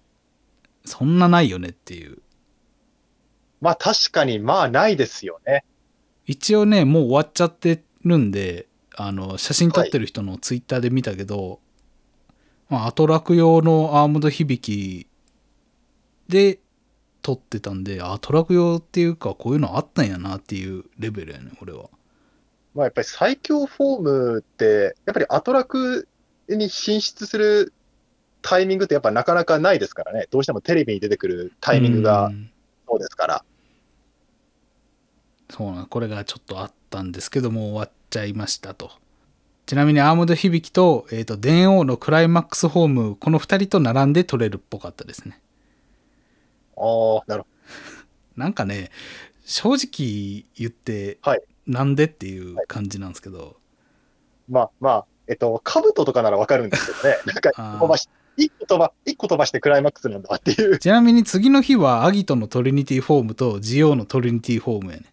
[0.84, 2.18] そんなないよねっていう。
[3.62, 5.64] まあ確かに、まあないですよね。
[6.26, 8.66] 一応ね、もう終わっちゃってるんで、
[8.96, 11.60] あの、写真撮ってる人のツイッターで見たけど、
[12.68, 15.06] まあ、アトラク用のアームド響き
[16.28, 16.58] で
[17.22, 21.88] 撮ってたんで、アトラク用っていうか、こういうのあったんやなっていうレベルやね、俺は。
[22.74, 26.08] まあやっぱり最強フォームって、やっぱりアトラク
[26.48, 27.72] に進出する
[28.40, 30.26] タイミングってやっぱなかなかないですからね。
[30.30, 32.50] どうしてもテレビに出てくるタイミングうがん。
[32.88, 33.44] そうですから。
[35.50, 38.90] そうなんこれがちょっとあったんですけどもう終わっちゃいましたと。
[39.66, 45.40] ちなみにアームド響きと,、えー、と電王のクライマックスホームこの2人と並んで取れるっぽかったですね。
[46.76, 47.48] ああ、なるほ
[48.36, 48.90] なんかね
[49.44, 53.56] 正直言って、はいなんでっていう感じなんですけど、ど。
[54.48, 57.16] まあまあ、えっと、兜とかならわかるんですけどね。
[57.26, 60.78] なんか飛ばし、一個飛ば、一個飛ばしてクライマックスなんだっていう。
[60.78, 65.04] ちなみに次の日はアギトのトリニティフォームとジオウのトリニティフォームやね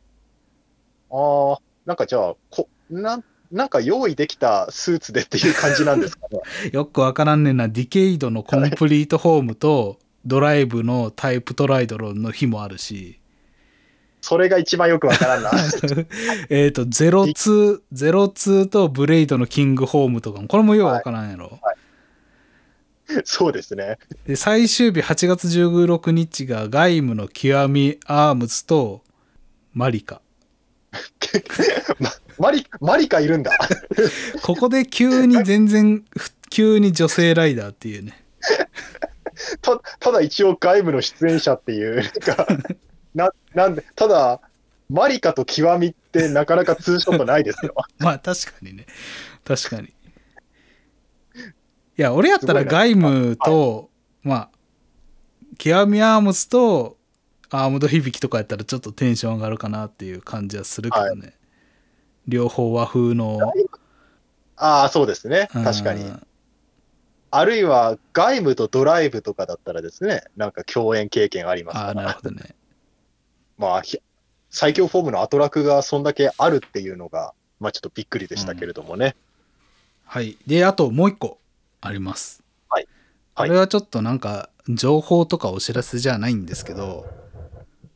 [1.12, 6.40] ああ、なんかじゃあ、こ、なん、なんか用意できたスーツでっていう感じなんですかね。
[6.72, 13.19] よくわからんねんなディケイドのコンプリートフォームとドライブのタイプトライドロンの日もあるし
[14.22, 15.52] それが一番よくわからんな。
[16.50, 21.60] えっと、02、02とブレイドのキングフォームとかも、これもようわからんやろ。
[23.24, 23.98] そうですね。
[24.28, 29.02] で、最終日8月16日がガイムの極みアームズと
[29.74, 30.22] マリカ。
[32.00, 33.52] まマリ、マリカいるんだ。
[34.44, 38.24] ここで急に全然、ふ急に女性ライダーっていうね。
[39.62, 42.48] たただ一応外部の出演者っていう、なんか、
[43.14, 44.42] ななんで、ただ、
[44.90, 47.76] マリカと極みってなかなかツーショットないですよ。
[48.00, 48.86] まあ確かにね。
[49.44, 49.88] 確かに。
[49.88, 49.92] い
[51.96, 53.90] や、俺やったらすごいなガイムと、
[54.24, 54.50] まあ、
[55.58, 56.98] 極みアームズと
[57.50, 61.36] アームド響きとかやったらちょっとテンション上がるかなっていう感じはするけどね。
[62.28, 63.40] 両方和風の。
[64.56, 65.50] ああ、そうですね。
[65.52, 66.08] 確かにう。
[66.08, 66.28] ん
[67.32, 72.56] あるいは、外務とドライブとかだったらですね、なんか共演経験ありますああ、から、なるほどね。
[73.60, 74.00] まあ、ひ
[74.50, 79.16] 最強フォームのアトラクがそんだけあるっていうのが、まあちょっとびっくりでしたけれどもね。
[80.06, 80.38] はい。
[80.48, 81.40] で、あともう一個
[81.82, 82.42] あります。
[82.70, 82.86] はい
[83.36, 87.06] こはいれはちょっとなんか、情報とかお知らせじゃないんですけど、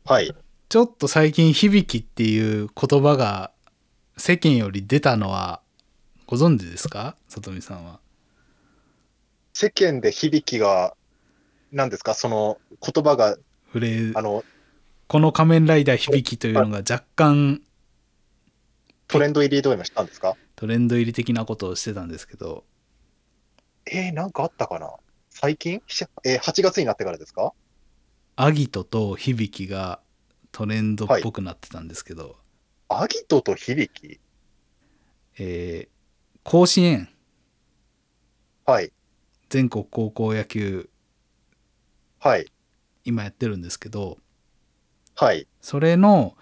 [0.04, 0.34] はい。
[0.68, 3.50] ちょっと最近、響きっていう言葉が
[4.16, 5.60] 世間より出たのは
[6.26, 7.16] ご存知ですか？
[7.28, 8.00] 里見さんは。
[9.54, 10.94] 世間で響きが、
[11.72, 13.36] 何ですか、その言葉が、
[13.72, 14.44] フレーあの、
[15.06, 17.60] この仮面ライダー響きというのが若干
[19.08, 20.36] トレンド入りとか今したんですか？
[20.56, 22.64] トレンド入り的なことをしてたんですけど、
[23.86, 24.90] えー、なんかあったかな？
[25.30, 25.82] 最近？
[25.86, 27.52] しえー、8月になってからですか？
[28.36, 30.00] アギトと響きが
[30.52, 32.36] トレンドっぽくなってたんですけど、
[32.88, 34.20] アギトと響き？
[35.38, 35.94] えー
[36.44, 37.08] 甲子園。
[38.66, 38.92] はい。
[39.48, 40.90] 全国高校野球。
[42.18, 42.46] はい。
[43.04, 44.18] 今やってるんですけど
[45.14, 45.46] はい。
[45.60, 46.36] それの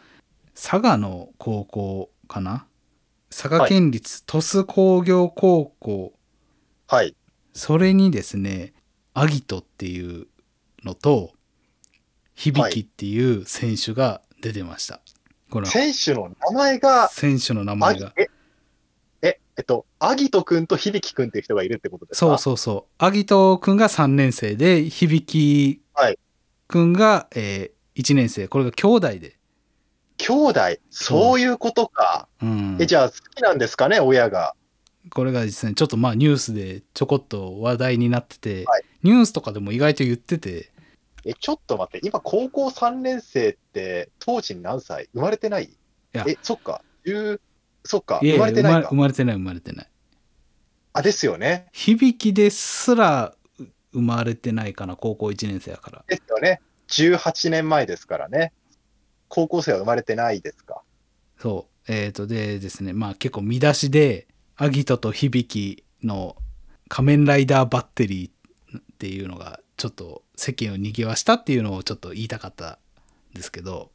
[0.55, 2.67] 佐賀の高校かな？
[3.31, 6.13] 佐賀県立鳥栖工業高校、
[6.87, 7.17] はい。
[7.55, 8.73] それにですね
[9.15, 10.27] アギトっていう
[10.85, 11.33] のと
[12.35, 15.01] 響きっていう選手が出てました、
[15.51, 18.13] この選手の名前が、選手の名ア前が。
[18.15, 18.29] ギえ、
[19.23, 22.27] え、えっと、アギト君と響くんっていう人がいるってことですか？
[22.27, 23.05] そうそうそう。
[23.05, 26.19] アギトくんが3年生で響はい
[26.69, 29.37] くんが、え1年生これが兄弟で
[30.19, 32.29] 兄弟、そういうことか。
[32.41, 34.55] うんえ、じゃあ好きなんですかね、親が？
[35.11, 40.71] これがですねちょっとまあニュースでちょこっと話題になってて、はいニュースとかでも意外と言ってて
[41.25, 45.09] え、ちょっと待って、今高校3年生って当時何歳？
[45.13, 45.77] 生まれてない？
[46.13, 46.83] やえ、そっか。
[47.05, 47.41] 10
[47.85, 48.21] そっか。
[48.23, 48.95] 生まれてないか生。
[48.95, 49.89] まれてない生まれてない
[50.93, 51.67] あ、ですよね。
[51.73, 56.61] 響きですらう生まれてないかな高校1年生やからですよね。
[56.93, 58.53] 18年前ですからね。
[59.29, 60.83] 高校生は生まれてないですか？
[61.39, 66.37] そうえっ、とでですねまあ結構見出しでアギトと響の
[66.89, 72.79] 仮面ライダーバッテリーっていうのがちょっと世間を賑わしたっていうのをちょっと言いたかった
[73.33, 73.91] んですけど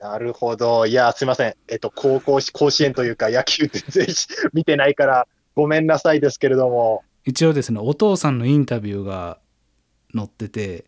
[0.00, 0.84] なるほど。
[0.84, 1.54] いや、すいません。
[1.66, 4.06] えっと、高校、甲子園というか、野球全然
[4.52, 7.04] 見てないから、ごめんなさいですけれども。
[7.24, 9.38] 一応ですねお父さんのインタビューが
[10.14, 10.84] 載ってて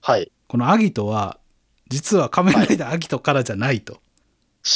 [0.00, 0.30] はい。
[0.46, 1.38] このアギトは
[1.88, 4.00] 実は仮面ライダーアギトからじゃないと。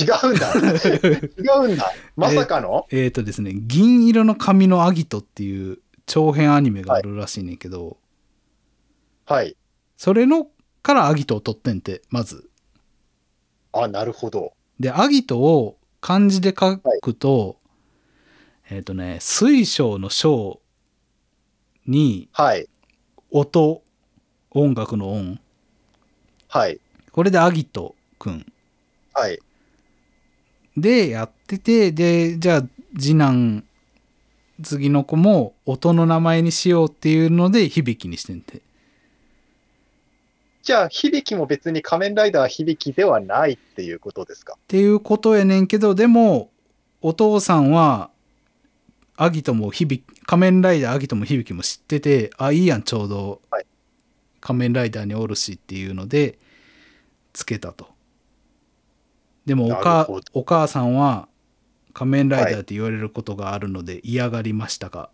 [0.01, 0.53] 違うんだ。
[0.55, 1.93] 違うんだ。
[2.17, 7.99] まさかの、えっ、とですね銀色の髪のアギトっていう長編アニメがあるらしいねんけど、
[9.27, 9.57] はい。
[9.97, 10.49] それの
[10.83, 12.49] からアギトを取ってんてまず。
[13.73, 14.55] あ、なるほど。
[14.81, 17.59] でアギトを漢字で書くと、
[18.71, 20.61] えっ、とね水晶の章
[21.87, 22.69] にはい。
[23.31, 23.83] 音
[24.55, 25.39] 音楽の音
[26.49, 26.79] はい。
[27.11, 28.47] これでアギトくん
[29.15, 29.39] はい。
[30.77, 32.63] でやっててでじゃあ
[32.99, 33.65] 次男
[34.63, 38.63] 次の子も音の名前にしようっていうので響にしてんて
[40.63, 44.55] じゃあ、響も別に仮面ライダー響ではないっていうことですか？
[44.57, 46.51] っていうことやねんけどでも
[47.01, 48.11] お父さんは
[49.17, 53.67] アギトも響仮面ライダーアギトも響も知っててあいいやんちょうどはい
[54.43, 56.39] 仮面ライダーにおるしっていうので
[57.33, 57.89] つけたと。
[59.47, 61.29] でもおかお母さんは
[61.95, 65.11] 仮面ライダーって言われることがあるので嫌がりましたか？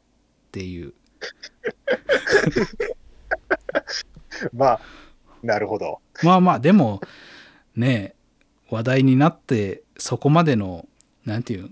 [0.48, 0.94] っていう。
[4.52, 4.80] まあ、
[5.42, 6.00] なるほど。
[6.22, 7.00] まあまあでも
[7.76, 8.14] ね
[8.70, 10.86] 話題になってそこまでの
[11.26, 11.70] なんていう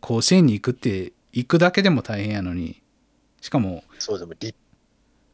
[0.00, 2.82] 甲子園に行くって行くだけでも大変やのに
[3.40, 4.54] しかもそうでも、立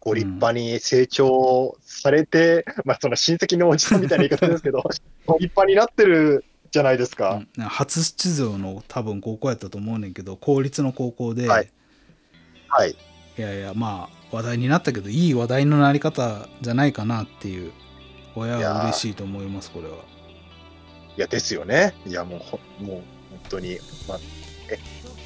[0.04, 4.82] ご立派に成長されて、 まあ、その親戚のおじさんみたいな言い方ですけど、
[5.26, 7.42] ご 立派になってるじゃないですか。
[7.56, 11.70] うん初出場の多分高校やったと思うねんけど公立の高校で、はい
[12.68, 12.90] はい。
[13.36, 17.72] いやいやまあ話題になったけどいい話題のなり方じゃないかなっていう
[18.36, 19.96] 親は嬉しいと思いますこれは。
[21.16, 21.94] いや、ですよね。
[22.06, 23.02] いや、もうほ、もう、本
[23.48, 23.78] 当に、
[24.08, 24.18] まあ、
[24.68, 24.78] え、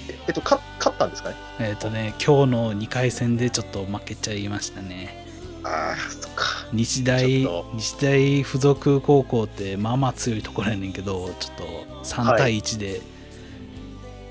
[0.08, 1.36] ええっと、か勝ったんですかね？
[1.60, 5.26] えっ、とね今日の2回戦でちょっと負けちゃいましたね。
[5.64, 6.44] ああ、そっか。
[6.72, 13.00] 日大日大附属高校ってまあまあ強いところやねんけどちょっと3対1で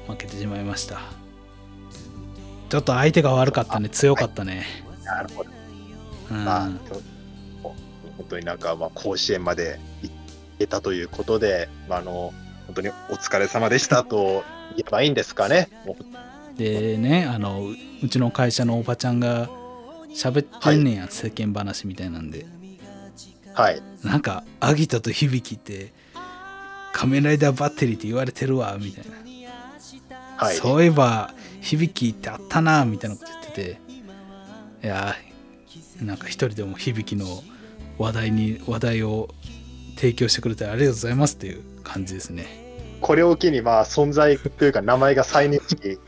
[0.08, 1.02] 負けてしまいました、
[2.70, 4.66] ちょっと相手が悪かったね強かったね、
[5.04, 5.50] なるほど。
[6.32, 6.70] うんまあ、
[7.64, 7.76] 本
[8.30, 10.12] 当になんか、まあ、甲子園まで行
[10.60, 12.34] けたということで、まあ、あの、
[12.68, 14.44] 本当にお疲れ様でしたと
[14.78, 15.70] 言えばいいんですかね。
[16.56, 19.50] でねあのううちの会社のおばちゃんが
[20.14, 22.46] 喋ってんねんや、世間話みたいなんで
[23.54, 23.82] はい。
[24.04, 25.94] なんかアギトと響って
[26.94, 29.12] 仮面ライダーバッテリーって言われてるわみたいな
[30.38, 30.56] はい。
[30.56, 33.80] そういえば響ってあったなみたいなこと言ってて
[34.84, 37.26] いやーなんか一人でも響の
[37.98, 39.30] 話題に話題を
[39.96, 42.67] 提供してくれてありがとうございますっていう感じですね
[43.02, 46.00] これを機に、まあ、存在というか、名前が再認識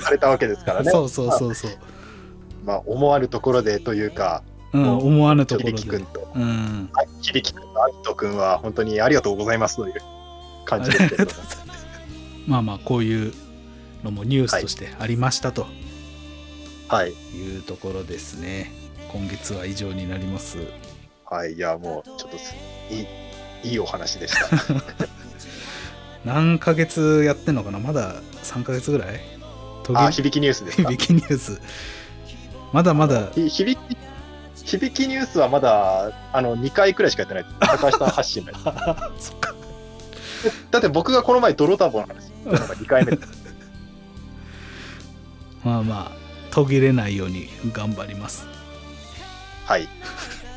[0.00, 0.90] されたわけですからね。
[0.92, 1.70] そうそうそうそう、
[2.64, 4.42] まあ、思わぬところでというか、
[4.72, 5.74] うん、もう思わぬところで。
[5.74, 7.84] 響君と、うんはい響君と。
[7.84, 9.94] アギト君は、本当にありがとうございますという
[10.64, 11.62] 感じです。
[12.46, 13.32] まあまあこういう
[14.02, 15.66] のもニュースとしてありましたと。
[16.88, 17.10] はい。
[17.10, 18.72] いうところですね。
[19.12, 20.58] 今月は以上になります。
[21.24, 21.54] はい。
[21.54, 22.54] いや、もう、ちょっとす、
[22.90, 23.02] い
[23.66, 24.48] い、いいお話でした。
[26.24, 27.78] 何ヶ月やってんのかな？
[27.78, 29.20] まだ3ヶ月ぐらい？
[29.82, 30.90] 途あ、切響きニュースですか？
[30.90, 31.60] 響きニュース。
[32.72, 33.30] まだまだ。
[33.34, 33.78] ひ響
[34.56, 37.46] き、響きニュースはまだ、あの、2回くらいしかやってない。
[37.60, 38.58] 高橋さん発信のや
[39.18, 39.20] つ。
[39.28, 39.54] そっか。
[40.70, 43.18] だって僕がこの前、泥タボの話、なんか2回目。
[45.64, 46.16] まあまあ
[46.50, 48.46] 途切れないように頑張ります。
[49.66, 49.88] はい。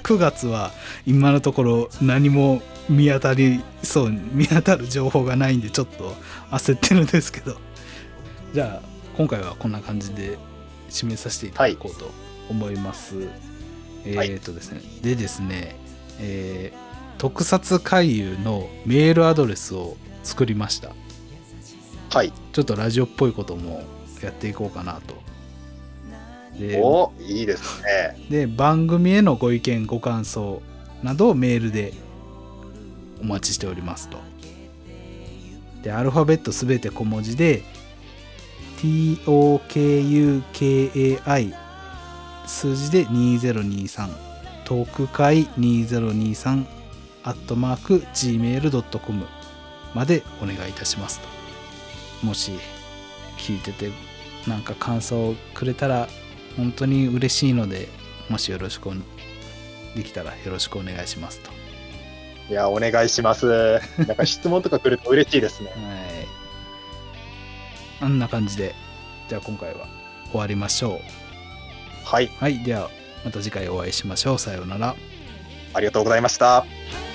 [0.05, 0.71] 9月は
[1.07, 6.13] 今のところ何も見当たりそう見当たる情報がないんでちょっと
[6.51, 7.57] 焦ってるんですけど。
[8.53, 8.87] じゃあ
[9.17, 10.37] 今回はこんな感じで
[10.89, 12.11] 締めさせていただこうと
[12.49, 13.15] 思います、
[14.05, 14.29] えはい。
[14.29, 14.81] ーっとですね。
[15.01, 15.75] でですね、
[16.19, 16.85] えー
[17.17, 20.91] 特撮回遊のメールアドレスを作りました。
[22.09, 22.33] はい。
[22.51, 23.83] ちょっとラジオっぽいことも
[24.21, 25.15] やっていこうかなと
[26.59, 28.17] でおいいですね。
[28.29, 30.61] で番組へのご意見ご感想
[31.03, 31.93] などをメールで
[33.21, 34.17] お待ちしておりますと
[35.83, 37.63] でアルファベットすべて小文字で
[38.77, 40.45] TOKUKAI
[42.45, 44.09] 数字で2023
[44.65, 46.65] トーク会2023
[47.23, 49.25] アットマーク Gmail.com
[49.93, 51.27] までお願いいたしますと
[52.25, 52.51] もし
[53.37, 53.91] 聞いてて
[54.47, 56.07] なんか感想をくれたら
[56.57, 57.87] 本当に嬉しいので
[58.29, 58.93] もしよろしくお
[59.95, 61.51] できたらよろしくお願いしますと。
[62.49, 63.79] いや、お願いします。
[64.05, 65.69] なんか質問とか来ると嬉しいですね。
[65.69, 65.77] はい。
[68.01, 68.75] あんな感じで、
[69.29, 69.87] じゃあ今回は
[70.31, 70.99] 終わりましょう。
[72.05, 72.29] はい。
[72.39, 72.63] はい。
[72.63, 72.91] では
[73.23, 74.39] また次回お会いしましょう。
[74.39, 74.95] さようなら。
[75.73, 76.65] ありがとうございました。「